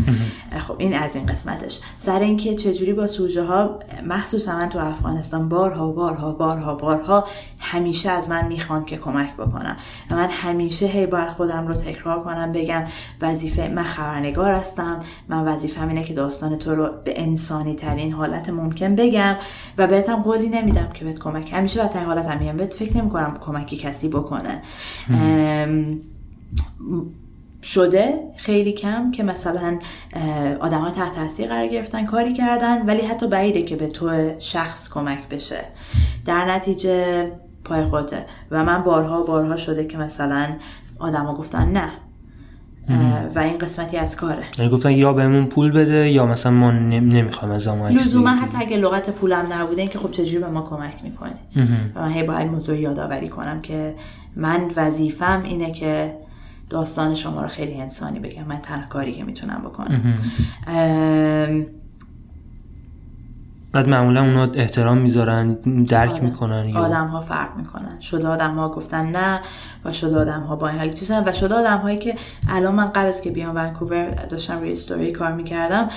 خب 0.67 0.75
این 0.77 0.97
از 0.97 1.15
این 1.15 1.25
قسمتش. 1.25 1.79
سر 1.97 2.19
اینکه 2.19 2.55
چجوری 2.55 2.93
با 2.93 3.07
سوژه 3.07 3.43
ها 3.43 3.79
مخصوصا 4.07 4.55
من 4.55 4.69
تو 4.69 4.79
افغانستان 4.79 5.49
بارها 5.49 5.91
بارها 5.91 6.31
بارها 6.31 6.75
بارها 6.75 7.27
همیشه 7.59 8.09
از 8.09 8.29
من 8.29 8.47
می‌خوان 8.47 8.85
که 8.85 8.97
کمک 8.97 9.33
بکنم 9.33 9.77
و 10.11 10.15
من 10.15 10.29
همیشه 10.29 10.85
هی 10.85 11.05
باید 11.05 11.29
خودم 11.29 11.67
رو 11.67 11.73
تکرار 11.73 12.23
کنم 12.23 12.51
بگم 12.51 12.83
وظیفه 13.21 13.67
من 13.67 13.83
خبرنگار 13.83 14.51
هستم 14.51 14.99
من 15.29 15.47
وظیفه 15.47 15.87
اینه 15.87 16.03
که 16.03 16.13
داستان 16.13 16.57
تو 16.57 16.75
رو 16.75 16.89
به 17.03 17.21
انسانی 17.21 17.75
ترین 17.75 18.13
حالت 18.13 18.49
ممکن 18.49 18.95
بگم 18.95 19.35
و 19.77 19.87
بهتم 19.87 20.21
قولی 20.21 20.49
نمیدم 20.49 20.89
که 20.93 21.05
بهت 21.05 21.19
کمک. 21.19 21.53
همیشه 21.53 21.83
بدترین 21.83 22.05
حالت 22.05 22.27
هم 22.27 22.39
میگم. 22.39 22.57
بهت 22.57 22.73
فکر 22.73 22.97
نمی 22.97 23.09
کنم 23.09 23.37
کمکی 23.45 23.77
کسی 23.77 24.07
بکنه. 24.09 24.61
شده 27.63 28.19
خیلی 28.37 28.71
کم 28.71 29.11
که 29.11 29.23
مثلا 29.23 29.79
آدم 30.59 30.79
ها 30.79 30.89
تحت 30.89 31.15
تاثیر 31.15 31.47
قرار 31.47 31.67
گرفتن 31.67 32.05
کاری 32.05 32.33
کردن 32.33 32.85
ولی 32.85 33.01
حتی 33.01 33.27
بعیده 33.27 33.61
که 33.61 33.75
به 33.75 33.87
تو 33.87 34.31
شخص 34.39 34.93
کمک 34.93 35.29
بشه. 35.29 35.59
در 36.25 36.45
نتیجه 36.45 37.31
پای 37.65 37.83
خودته. 37.83 38.25
و 38.51 38.63
من 38.63 38.83
بارها 38.83 39.23
بارها 39.23 39.55
شده 39.55 39.85
که 39.85 39.97
مثلا 39.97 40.47
آدما 40.99 41.35
گفتن 41.35 41.71
نه. 41.71 41.89
و 43.35 43.39
این 43.39 43.57
قسمتی 43.57 43.97
از 43.97 44.15
کاره. 44.15 44.43
یعنی 44.57 44.71
گفتن 44.71 44.91
یا 44.91 45.13
بهمون 45.13 45.45
پول 45.45 45.71
بده 45.71 46.09
یا 46.09 46.25
مثلا 46.25 46.51
ما 46.51 46.71
نمی‌خوایم 46.71 47.53
از 47.53 47.67
ما 47.67 47.89
لزوما 47.89 48.29
حتی 48.29 48.57
اگه 48.57 48.77
لغت 48.77 49.09
پولم 49.09 49.53
نبوده 49.53 49.87
که 49.87 49.99
خب 49.99 50.11
چجوری 50.11 50.43
به 50.43 50.49
ما 50.49 50.61
کمک 50.61 51.03
می‌کنی؟ 51.03 51.65
و 51.95 52.01
من 52.01 52.11
هی 52.11 52.23
باید 52.23 52.47
موضوع 52.47 52.77
یادآوری 52.77 53.29
کنم 53.29 53.61
که 53.61 53.95
من 54.35 54.71
وظیفم 54.75 55.41
اینه 55.45 55.71
که 55.71 56.13
داستان 56.71 57.13
شما 57.13 57.41
رو 57.41 57.47
خیلی 57.47 57.81
انسانی 57.81 58.19
بگم. 58.19 58.43
من 58.43 58.57
تنها 58.57 58.87
کاری 58.87 59.13
که 59.13 59.23
می‌تونم 59.23 59.61
بکنم. 59.61 60.15
بعد 63.73 63.89
معمولا 63.89 64.21
اونا 64.21 64.51
احترام 64.53 64.97
می‌ذارن 64.97 65.53
درک 65.87 66.11
آدم. 66.11 66.25
می‌کنن 66.25 66.69
یا 66.69 66.79
آدم 66.79 67.07
ها 67.07 67.21
فرق 67.21 67.57
می‌کنن. 67.57 67.99
شده 67.99 68.27
آدم 68.27 68.55
ها 68.55 68.69
گفتن 68.69 69.05
نه 69.05 69.41
و 69.85 69.93
شده 69.93 70.19
آدم 70.19 70.41
ها 70.41 70.55
با 70.55 70.69
این 70.69 70.77
حالی 70.77 70.93
چیزن 70.93 71.23
و 71.27 71.31
شده 71.31 71.55
آدم 71.55 71.77
هایی 71.77 71.97
که 71.97 72.15
الان 72.49 72.75
من 72.75 72.89
قبل 72.89 73.05
از 73.05 73.21
که 73.21 73.31
بیام 73.31 73.55
ونکوور 73.55 74.09
داشتم 74.09 74.59
روی 74.59 74.71
استوری 74.73 75.11
کار 75.11 75.31
می‌کردم 75.31 75.89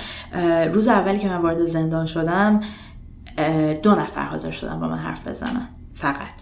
روز 0.73 0.87
اولی 0.87 1.19
که 1.19 1.29
من 1.29 1.37
وارد 1.37 1.65
زندان 1.65 2.05
شدم 2.05 2.61
دو 3.83 3.91
نفر 3.91 4.25
حاضر 4.25 4.51
شدم 4.51 4.79
با 4.79 4.87
من 4.87 4.97
حرف 4.97 5.27
بزنن. 5.27 5.67
فقط. 5.93 6.41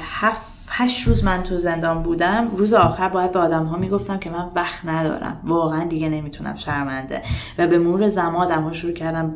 هفت 0.00 0.57
هشت 0.80 1.08
روز 1.08 1.24
من 1.24 1.42
تو 1.42 1.58
زندان 1.58 2.02
بودم 2.02 2.48
روز 2.56 2.72
آخر 2.72 3.08
باید 3.08 3.32
به 3.32 3.38
آدم 3.38 3.64
ها 3.64 3.76
می‌گفتم 3.76 4.18
که 4.18 4.30
من 4.30 4.50
وقت 4.56 4.84
ندارم. 4.84 5.40
واقعا 5.44 5.84
دیگه 5.84 6.08
نمی‌تونم 6.08 6.54
شرمنده. 6.54 7.22
و 7.58 7.66
به 7.66 7.78
مرور 7.78 8.08
زمان 8.08 8.34
آدم 8.34 8.62
ها 8.62 8.72
شروع 8.72 8.92
کردم 8.92 9.34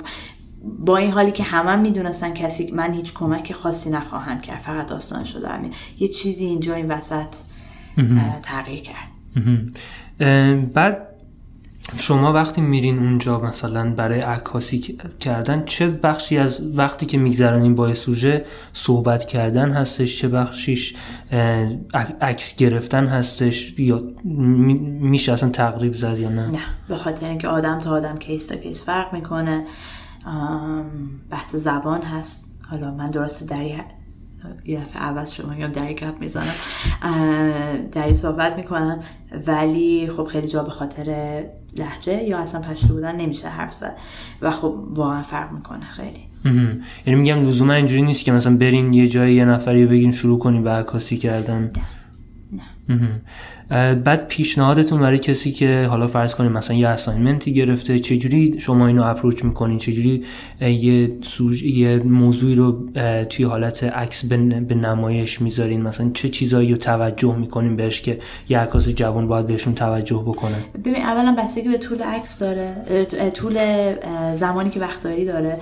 با 0.78 0.96
این 0.96 1.10
حالی 1.10 1.32
که 1.32 1.42
همه 1.42 1.76
می‌دونستن 1.76 2.34
کسی 2.34 2.72
من 2.72 2.92
هیچ 2.92 3.14
کمک 3.14 3.52
خاصی 3.52 3.90
نخواهم 3.90 4.40
کرد 4.40 4.58
فقط 4.58 4.86
داستان 4.86 5.24
شده 5.24 5.48
یه 5.98 6.08
چیزی 6.08 6.44
اینجا 6.44 6.74
این 6.74 6.90
وسط 6.90 7.36
تغییر 8.42 8.82
کرد. 8.82 9.08
بعد 10.74 11.08
شما 11.96 12.32
وقتی 12.32 12.60
میرین 12.60 12.98
اونجا 12.98 13.40
مثلا 13.40 13.94
برای 13.94 14.20
عکاسی 14.20 14.98
کردن 15.20 15.64
چه 15.64 15.88
بخشی 15.88 16.38
از 16.38 16.76
وقتی 16.78 17.06
که 17.06 17.18
میگذرانین 17.18 17.74
با 17.74 17.94
سوژه 17.94 18.44
صحبت 18.72 19.24
کردن 19.24 19.72
هستش؟ 19.72 20.18
چه 20.20 20.28
بخشیش 20.28 20.94
عکس 22.20 22.56
گرفتن 22.56 23.06
هستش؟ 23.06 23.78
یا 23.78 24.02
میشه 25.00 25.32
اصلا 25.32 25.48
تقریب 25.48 25.94
زد 25.94 26.18
یا 26.18 26.28
نه؟ 26.28 26.46
نه 26.46 26.58
به 26.88 26.96
خاطر 26.96 27.28
اینکه 27.28 27.48
آدم 27.48 27.78
تا 27.78 27.90
آدم 27.90 28.18
کیس 28.18 28.46
تا 28.46 28.56
کیس 28.56 28.84
فرق 28.84 29.12
می‌کنه. 29.12 29.64
بحث 31.30 31.56
زبان 31.56 32.02
هست. 32.02 32.60
حالا 32.70 32.94
من 32.94 33.10
درسته 33.10 33.46
در 33.46 33.62
یه 34.64 34.80
دفعه 34.80 35.02
عوض 35.02 35.32
شما 35.32 35.54
یا 35.54 35.66
دری 35.66 35.94
گپ 35.94 36.20
می‌زنم. 36.20 36.54
دری 37.92 38.14
صحبت 38.14 38.56
می‌کنم 38.56 39.00
ولی 39.46 40.10
خب 40.16 40.24
خیلی 40.24 40.48
جا 40.48 40.62
به 40.62 40.70
خاطر 40.70 41.42
لحجه 41.76 42.22
یا 42.22 42.38
اصلا 42.38 42.60
پشتو 42.60 42.94
بودن 42.94 43.16
نمیشه 43.16 43.48
حرف 43.48 43.74
زد. 43.74 43.96
و 44.42 44.50
خب 44.50 44.74
واقعا 44.90 45.22
فرق 45.22 45.52
می‌کنه 45.52 45.84
خیلی. 45.84 46.20
یعنی 47.06 47.20
میگم 47.20 47.48
لزوما 47.48 47.72
اینجوری 47.72 48.02
نیست 48.02 48.24
که 48.24 48.32
مثلا 48.32 48.56
برین 48.56 48.92
یه 48.92 49.08
جایی 49.08 49.36
یه 49.36 49.44
نفری 49.44 49.86
بگین 49.86 50.10
شروع 50.12 50.38
کنی 50.38 50.60
به 50.60 50.70
عکاسی 50.70 51.16
کردن. 51.16 51.70
نه. 52.52 52.98
بعد 54.04 54.28
پیشنهادتون 54.28 55.00
برای 55.00 55.18
کسی 55.18 55.52
که 55.52 55.86
حالا 55.90 56.06
فرض 56.06 56.34
کنیم 56.34 56.52
مثلا 56.52 56.76
یه 56.76 56.88
اساینمنتی 56.88 57.52
گرفته 57.52 57.98
چجوری 57.98 58.60
شما 58.60 58.86
اینو 58.86 59.02
اپروچ 59.02 59.44
می‌کنین؟ 59.44 59.78
چجوری 59.78 60.24
یه 60.60 61.10
سوژ... 61.22 61.62
یه 61.62 61.98
موضوعی 61.98 62.54
رو 62.54 62.88
توی 63.24 63.44
حالت 63.44 63.84
عکس 63.84 64.24
به 64.24 64.74
نمایش 64.74 65.40
می‌ذارین؟ 65.40 65.82
مثلا 65.82 66.10
چه 66.14 66.28
چیزایی 66.28 66.70
رو 66.70 66.76
توجه 66.76 67.36
می‌کنین 67.36 67.76
بهش 67.76 68.00
که 68.00 68.18
یه 68.48 68.58
عکاس 68.58 68.88
جوان 68.88 69.28
باید 69.28 69.46
بهشون 69.46 69.74
توجه 69.74 70.22
بکنه؟ 70.26 70.64
ببین 70.84 71.02
اولا 71.02 71.36
بستگی 71.38 71.68
به 71.68 71.78
طول 71.78 72.02
عکس 72.02 72.38
داره 72.38 72.74
طول 73.34 73.58
زمانی 74.34 74.70
که 74.70 74.80
وقت 74.80 75.02
داری 75.02 75.24
داره 75.24 75.58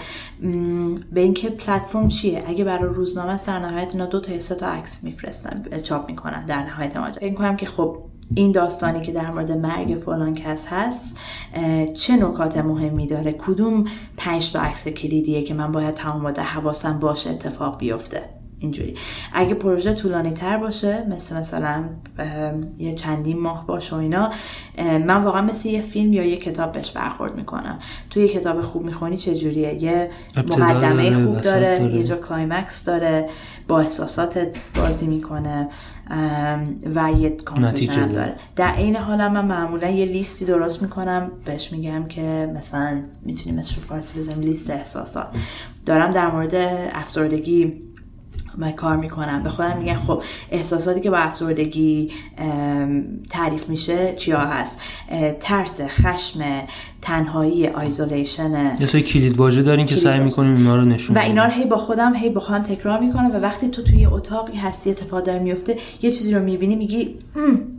به 1.12 1.20
اینکه 1.20 1.50
پلتفرم 1.50 2.08
چیه؟ 2.08 2.42
اگه 2.46 2.64
برای 2.64 2.94
روزنامه 2.94 3.30
است 3.30 3.46
در 3.46 3.58
نهایت 3.58 3.88
اینا 3.92 4.06
دو 4.06 4.20
تا 4.20 4.38
سه 4.38 4.54
تا 4.54 4.66
عکس 4.66 5.04
میفرستن 5.04 5.80
چاپ 5.82 6.08
می‌کنن 6.08 6.46
در 6.46 6.62
نهایت 6.62 6.96
ماجرا. 6.96 7.26
این 7.26 7.34
کنم 7.34 7.56
که 7.56 7.66
خب 7.66 7.99
این 8.34 8.52
داستانی 8.52 9.00
که 9.00 9.12
در 9.12 9.30
مورد 9.30 9.52
مرگ 9.52 9.98
فلان 9.98 10.34
کس 10.34 10.66
هست 10.66 11.16
چه 11.94 12.16
نکات 12.16 12.56
مهمی 12.56 13.06
داره؟ 13.06 13.32
کدوم 13.32 13.84
پنج 14.16 14.52
تا 14.52 14.60
عکس 14.60 14.88
کلیدیه 14.88 15.42
که 15.42 15.54
من 15.54 15.72
باید 15.72 15.94
تمام 15.94 16.26
حواسم 16.26 16.98
باشه 16.98 17.30
اتفاق 17.30 17.78
بیفته؟ 17.78 18.39
اینجوری. 18.60 18.94
اگه 19.32 19.54
پروژه 19.54 19.94
طولانی 19.94 20.30
تر 20.30 20.56
باشه 20.56 21.06
مثل 21.10 21.36
مثلا 21.36 21.84
یه 22.78 22.94
چندین 22.94 23.40
ماه 23.40 23.66
باشه 23.66 23.96
و 23.96 23.98
اینا 23.98 24.30
من 24.78 25.24
واقعا 25.24 25.42
مثل 25.42 25.68
یه 25.68 25.80
فیلم 25.80 26.12
یا 26.12 26.24
یه 26.24 26.36
کتاب 26.36 26.72
بهش 26.72 26.90
برخورد 26.90 27.36
می‌کنم. 27.36 27.78
تو 28.10 28.20
یه 28.20 28.28
کتاب 28.28 28.62
خوب 28.62 28.84
می‌خونی 28.84 29.16
چجوریه؟ 29.16 29.82
یه 29.82 30.10
مقدمه 30.36 31.24
خوب 31.24 31.40
داره, 31.40 31.78
داره, 31.78 31.94
یه 31.94 32.04
جا 32.04 32.16
climax 32.16 32.84
داره 32.84 33.28
با 33.68 33.80
احساسات 33.80 34.46
بازی 34.76 35.06
می‌کنه 35.06 35.68
و 36.94 37.12
یه 37.18 37.30
conclusion 37.30 38.12
داره. 38.12 38.32
در 38.56 38.74
این 38.76 38.96
حال 38.96 39.28
من 39.28 39.44
معمولا 39.44 39.88
یه 39.88 40.04
لیستی 40.04 40.44
درست 40.44 40.82
می‌کنم 40.82 41.30
بهش 41.44 41.72
میگم 41.72 42.04
که 42.08 42.52
مثلا 42.56 43.02
می‌تونیم 43.22 43.58
مثل 43.58 43.74
فارسی 43.74 44.18
بزنیم 44.18 44.40
لیست 44.40 44.70
احساسات. 44.70 45.26
دارم 45.86 46.10
در 46.10 46.30
مورد 46.30 46.54
افسردگی 46.92 47.82
من 48.56 48.72
کار 48.72 48.96
می‌کنم. 48.96 49.42
به 49.42 49.50
خودم 49.50 49.78
میگن 49.78 49.94
خب 49.94 50.22
احساساتی 50.50 51.00
که 51.00 51.10
با 51.10 51.16
افسردگی 51.16 52.10
تعریف 53.30 53.68
میشه 53.68 54.14
چیا 54.16 54.40
هست؟ 54.40 54.80
ترس 55.40 55.80
خشم 55.80 56.40
تنهایی 57.02 57.68
isolation 57.68 58.76
یه 58.80 58.86
سری 58.86 59.02
کلید 59.02 59.36
واژه 59.36 59.62
دارین 59.62 59.86
که 59.86 59.96
سعی 59.96 60.18
می‌کنیم 60.18 60.56
اینا 60.56 60.76
رو 60.76 60.84
نشون 60.84 61.16
و 61.16 61.20
اینا 61.20 61.44
رو 61.44 61.50
هی 61.50 61.64
با 61.64 61.76
خودم 61.76 62.14
هی 62.14 62.28
با 62.28 62.40
خودم 62.40 62.62
تکرار 62.62 63.00
می‌کنم 63.00 63.30
و 63.30 63.38
وقتی 63.38 63.68
تو 63.68 63.82
توی 63.82 64.06
اتاقی 64.06 64.56
هستی 64.56 64.90
اتفاق 64.90 65.22
داره 65.22 65.38
میفته 65.38 65.76
یه 66.02 66.12
چیزی 66.12 66.34
رو 66.34 66.42
می‌بینی 66.42 66.76
میگی 66.76 67.14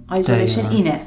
isolation 0.07 0.65
اینه. 0.65 0.99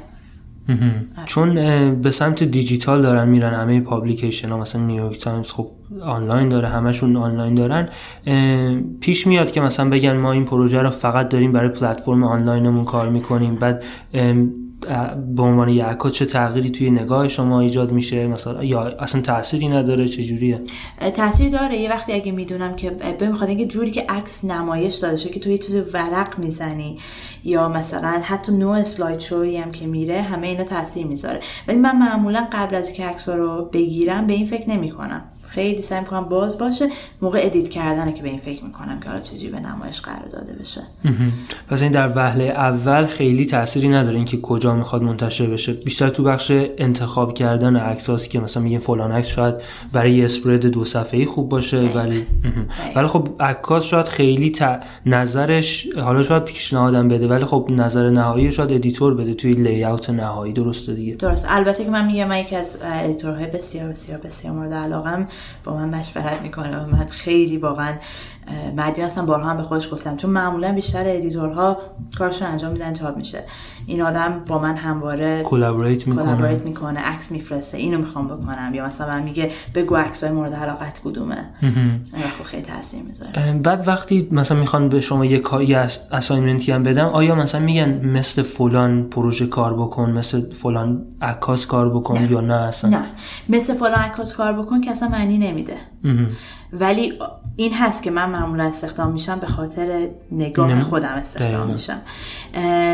چون 1.25 1.55
به 2.01 2.11
سمت 2.11 2.43
دیجیتال 2.43 3.01
دارن 3.01 3.27
میرن 3.27 3.53
همه 3.53 3.81
publication 3.81 4.49
ها 4.49 4.57
مثلا 4.57 4.81
نیویورک 4.81 5.19
تایمز 5.19 5.51
خب 5.51 5.67
آنلاین 6.01 6.49
داره 6.49 6.67
همشون 6.67 7.15
آنلاین 7.15 7.55
دارن. 7.55 7.89
پیش 9.01 9.27
میاد 9.27 9.51
که 9.51 9.61
مثلا 9.61 9.89
بگن 9.89 10.17
ما 10.17 10.31
این 10.31 10.45
پروژه 10.45 10.81
رو 10.81 10.89
فقط 10.89 11.29
داریم 11.29 11.51
برای 11.51 11.69
پلتفرم 11.69 12.23
آنلاینمون 12.23 12.85
کار 12.85 13.09
می‌کنیم. 13.09 13.55
بعد 13.55 13.83
به 15.35 15.41
عنوان 15.41 15.69
یک 15.69 16.07
چه 16.13 16.25
تغییری 16.25 16.69
توی 16.69 16.91
نگاه 16.91 17.27
شما 17.27 17.59
ایجاد 17.59 17.91
میشه؟ 17.91 18.27
مثلا 18.27 18.63
یا 18.63 18.81
اصلا 18.81 19.21
تأثیری 19.21 19.67
نداره؟ 19.67 20.07
چه 20.07 20.23
جوریه؟ 20.23 20.61
تاثیر 21.15 21.49
داره. 21.49 21.77
یه 21.77 21.89
وقتی 21.89 22.13
اگه 22.13 22.31
می‌دونم 22.31 22.75
که 22.75 22.89
بمیخواد 22.89 23.49
اینکه 23.49 23.65
جوری 23.65 23.91
که 23.91 24.05
عکس 24.09 24.45
نمایش 24.45 24.95
داده 24.95 25.17
شده 25.17 25.33
که 25.33 25.39
تو 25.39 25.49
یه 25.49 25.57
چیز 25.57 25.95
ورق 25.95 26.39
می‌زنی 26.39 26.97
یا 27.43 27.69
مثلا 27.69 28.21
حتی 28.23 28.51
نوع 28.51 28.77
اسلاید 28.77 29.19
شوی 29.19 29.57
هم 29.57 29.71
که 29.71 29.85
میره 29.87 30.21
همه 30.21 30.47
اینا 30.47 30.63
تاثیر 30.63 31.07
می‌ذاره. 31.07 31.39
ولی 31.67 31.77
من 31.77 31.97
معمولا 31.97 32.47
قبل 32.51 32.75
از 32.75 32.93
که 32.93 33.05
عکس 33.05 33.29
رو 33.29 33.69
بگیرم 33.73 34.27
به 34.27 34.33
این 34.33 34.45
فکر 34.45 34.69
نمی‌کنم. 34.69 35.23
خیلی 35.55 35.81
سعی 35.81 35.99
می‌کنم 35.99 36.23
باز 36.23 36.57
باشه. 36.57 36.89
موقع 37.21 37.41
ادیت 37.43 37.69
کردنه 37.69 38.13
که 38.13 38.23
به 38.23 38.29
این 38.29 38.39
فکر 38.39 38.63
می‌کنم 38.63 38.99
که 38.99 39.09
حالا 39.09 39.21
چجوری 39.21 39.51
به 39.51 39.59
نمایش 39.59 40.01
قرار 40.01 40.27
داده 40.31 40.53
بشه. 40.53 40.81
پس 41.69 41.81
این 41.81 41.91
در 41.91 42.11
وهله 42.15 42.43
اول 42.43 43.05
خیلی 43.05 43.45
تأثیری 43.45 43.89
نداره 43.89 44.15
اینکه 44.15 44.41
کجا 44.41 44.75
می‌خواد 44.75 45.01
منتشر 45.01 45.47
بشه. 45.47 45.73
بیشتر 45.73 46.09
تو 46.09 46.23
بخش 46.23 46.51
انتخاب 46.77 47.33
کردن 47.33 47.75
عکساسی 47.75 48.29
که 48.29 48.39
مثلا 48.39 48.63
میگن 48.63 48.79
فلان 48.79 49.11
عکس 49.11 49.27
شاید 49.27 49.55
برای 49.93 50.25
spread 50.25 50.65
دو 50.65 50.85
صفحه‌ای 50.85 51.25
خوب 51.25 51.49
باشه 51.49 51.77
ولی 51.77 52.25
ولی 52.95 53.07
خب 53.07 53.27
عکاس 53.39 53.83
شاید 53.83 54.07
خیلی 54.07 54.49
ت... 54.49 54.79
نظرش 55.05 55.87
حالا 55.97 56.23
شاید 56.23 56.43
پیشنهادم 56.43 57.07
بده 57.07 57.27
ولی 57.27 57.45
خب 57.45 57.67
نظر 57.71 58.09
نهایی 58.09 58.51
شاید 58.51 58.71
editor 58.71 59.13
بده 59.13 59.33
توی 59.33 59.53
layout 59.53 60.09
نهایی. 60.09 60.53
درسته 60.53 60.93
دیگه؟ 60.93 61.15
درست. 61.15 61.47
البته 61.49 61.83
که 61.83 61.89
من 61.89 62.05
میگم 62.05 62.27
من 62.27 62.39
یکی 62.39 62.55
از 62.55 62.79
editor 62.83 63.31
های 63.31 63.47
بسیار 63.47 63.89
بسیار 63.89 64.17
بسیار 64.17 64.53
مورد 64.53 64.73
علاقم 64.73 65.27
با 65.63 65.77
من 65.77 65.89
مشورت 65.89 66.41
می‌کنه 66.41 66.77
و 66.77 66.95
من 66.95 67.07
خیلی 67.07 67.57
واقعا 67.57 67.97
مدیون 68.77 69.01
هستم 69.01 69.25
بارها 69.25 69.49
هم 69.49 69.57
به 69.57 69.63
خودش 69.63 69.93
گفتم 69.93 70.15
چون 70.15 70.31
معمولا 70.31 70.73
بیشتر 70.73 71.03
editor 71.07 71.67
ها 71.67 71.77
کارش 72.17 72.41
انجام 72.41 72.71
میدن 72.71 72.93
چاپ 72.93 73.17
میشه. 73.17 73.43
این 73.85 74.01
آدم 74.01 74.41
با 74.47 74.59
من 74.59 74.75
همواره 74.77 75.43
collaborate 75.43 76.07
می‌کنه. 76.07 76.61
می‌کنه 76.65 76.99
عکس 76.99 77.31
میفرسته. 77.31 77.77
اینو 77.77 77.97
می‌خوام 77.97 78.27
بکنم. 78.27 78.73
یا 78.73 78.85
مثلا 78.85 79.07
من 79.07 79.23
میگه 79.23 79.51
بگو 79.75 79.95
های 79.95 80.31
مورد 80.31 80.53
علاقت 80.53 81.01
کدومه. 81.03 81.45
خب 82.37 82.43
خیلی 82.43 82.63
تاثیر 82.63 82.99
می‌ذاره. 83.03 83.59
بعد 83.59 83.87
وقتی 83.87 84.27
مثلا 84.31 84.59
می‌خوان 84.59 84.89
به 84.89 85.01
شما 85.01 85.25
یه 85.25 85.39
کاری 85.39 85.75
assignment 85.75 86.62
ی 86.62 86.71
هم 86.71 86.83
بدم 86.83 87.05
آیا 87.05 87.35
مثلا 87.35 87.61
میگن 87.61 88.05
مثل 88.05 88.41
فلان 88.41 89.03
پروژه 89.03 89.47
کار 89.47 89.73
بکن 89.73 90.11
مثل 90.11 90.51
فلان 90.51 91.05
عکاس 91.21 91.65
کار 91.65 91.89
بکن 91.89 92.27
یا 92.29 92.41
نه 92.41 92.53
اصلا؟ 92.53 92.89
نه. 92.89 93.05
مثل 93.49 93.73
فلان 93.73 93.93
عکاس 93.99 94.35
کار 94.35 94.53
بکن 94.53 94.81
که 94.81 94.91
اصلا 94.91 95.09
معنی 95.09 95.37
نمیده. 95.37 95.77
ولی 96.73 97.13
این 97.57 97.73
هست 97.73 98.03
که 98.03 98.11
من 98.11 98.29
معمولا 98.29 98.63
استخدام 98.63 99.11
میشم 99.11 99.39
به 99.39 99.47
خاطر 99.47 100.07
نگاه 100.31 100.81
خودم 100.81 101.09
استخدام 101.09 101.71
میشم. 101.71 102.01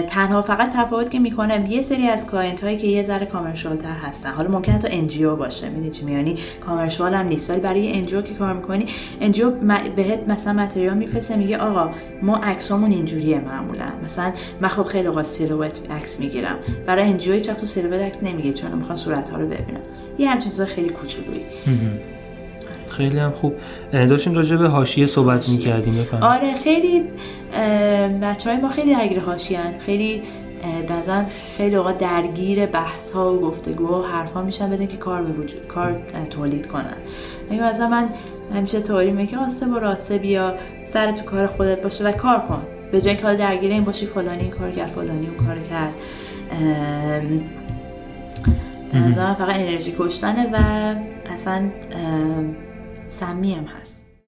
تنها 0.07 0.41
فقط 0.41 0.73
تفاوت 0.73 1.11
که 1.11 1.19
می‌کنم 1.19 1.65
یه 1.65 1.81
سری 1.81 2.07
از 2.07 2.27
client 2.27 2.63
هایی 2.63 2.77
که 2.77 2.87
یه 2.87 3.03
ذره 3.03 3.25
commercial 3.25 3.75
تر 3.75 3.93
هستن. 3.93 4.31
حالا 4.31 4.49
ممکن 4.51 4.79
تو 4.79 4.87
NGO 4.91 5.35
باشه 5.35 5.69
می‌دونی 5.69 5.89
چی 5.89 6.05
میانی 6.05 6.37
commercial 6.65 7.13
هم 7.13 7.27
نیست. 7.27 7.49
ولی 7.49 7.59
برای 7.59 7.93
NGO 7.93 8.21
که 8.21 8.33
کار 8.33 8.53
می‌کنی 8.53 8.85
NGO 9.21 9.51
بهت 9.95 10.27
مثلا 10.27 10.53
material 10.53 10.97
میفرسته 10.97 11.35
میگه 11.35 11.57
آقا 11.57 11.89
ما 12.21 12.37
عکسامون 12.37 12.91
اینجوریه 12.91 13.39
معمولا. 13.39 13.85
مثلا 14.05 14.33
من 14.61 14.67
خب 14.67 14.83
خیلی 14.83 15.07
اوقات 15.07 15.25
silhouette 15.25 15.91
عکس 15.91 16.19
می‌گیرم. 16.19 16.55
برای 16.85 17.09
NGO 17.09 17.33
هیچ 17.33 17.49
تو 17.49 17.65
silhouette 17.65 18.01
عکس 18.01 18.23
نمیگه 18.23 18.53
چون 18.53 18.71
می‌خوان 18.71 18.95
صورت 18.95 19.29
ها 19.29 19.37
رو 19.37 19.45
ببینم. 19.45 19.81
یه 20.19 20.29
همچین 20.29 20.51
چیز 20.51 20.61
خیلی 20.61 20.89
کوچولویی. 20.89 21.45
خیلی 22.91 23.19
هم 23.19 23.31
خوب. 23.31 23.53
داشتیم 23.91 24.33
راجع 24.33 24.55
به 24.55 24.67
حاشیه 24.67 25.05
صحبت 25.05 25.49
می‌کردیم 25.49 25.95
بفهم 25.95 26.23
آره 26.23 26.53
خیلی 26.53 27.03
بچه 28.21 28.49
های 28.49 28.61
ما 28.61 28.69
خیلی 28.69 28.95
درگیر 28.95 29.19
حاشیه 29.19 29.59
خیلی 29.85 30.21
بعضا 30.87 31.23
خیلی 31.57 31.75
اوقات 31.75 31.97
درگیر 31.97 32.65
بحث 32.65 33.11
ها 33.11 33.33
و 33.33 33.39
گفتگو 33.39 33.87
و 33.87 34.01
حرف 34.01 34.33
ها 34.33 34.41
میشن 34.41 34.69
بدون 34.69 34.87
که 34.87 34.97
کار 34.97 35.21
به 35.21 35.31
وجود 35.31 35.67
کار 35.67 36.01
تولید 36.29 36.67
کنن. 36.67 36.97
اگه 37.51 37.63
مثلا 37.63 37.87
من 37.87 38.09
همیشه 38.55 38.81
طوری 38.81 39.11
میگه 39.11 39.37
آسته 39.37 39.65
با 39.65 39.77
راسته 39.77 40.17
بیا 40.17 40.55
سر 40.83 41.11
تو 41.11 41.25
کار 41.25 41.47
خودت 41.47 41.81
باشه 41.81 42.03
و 42.03 42.11
کار 42.11 42.39
کن. 42.39 42.61
به 42.91 43.01
جای 43.01 43.15
که 43.15 43.23
درگیر 43.23 43.71
این 43.71 43.83
باشی 43.83 44.05
فلانی 44.05 44.41
این 44.41 44.51
کار 44.51 44.71
کرد 44.71 44.87
فلانی 44.87 45.27
اون 45.27 45.47
کار 45.47 45.59
کرد. 45.69 45.93
به 48.93 49.33
فقط 49.33 49.55
انرژی 49.55 49.95
کشتنه 49.99 50.49
و 50.53 50.57
اصلا 51.33 51.61
سمی 53.11 53.53
هم 53.53 53.65
هست 53.65 53.80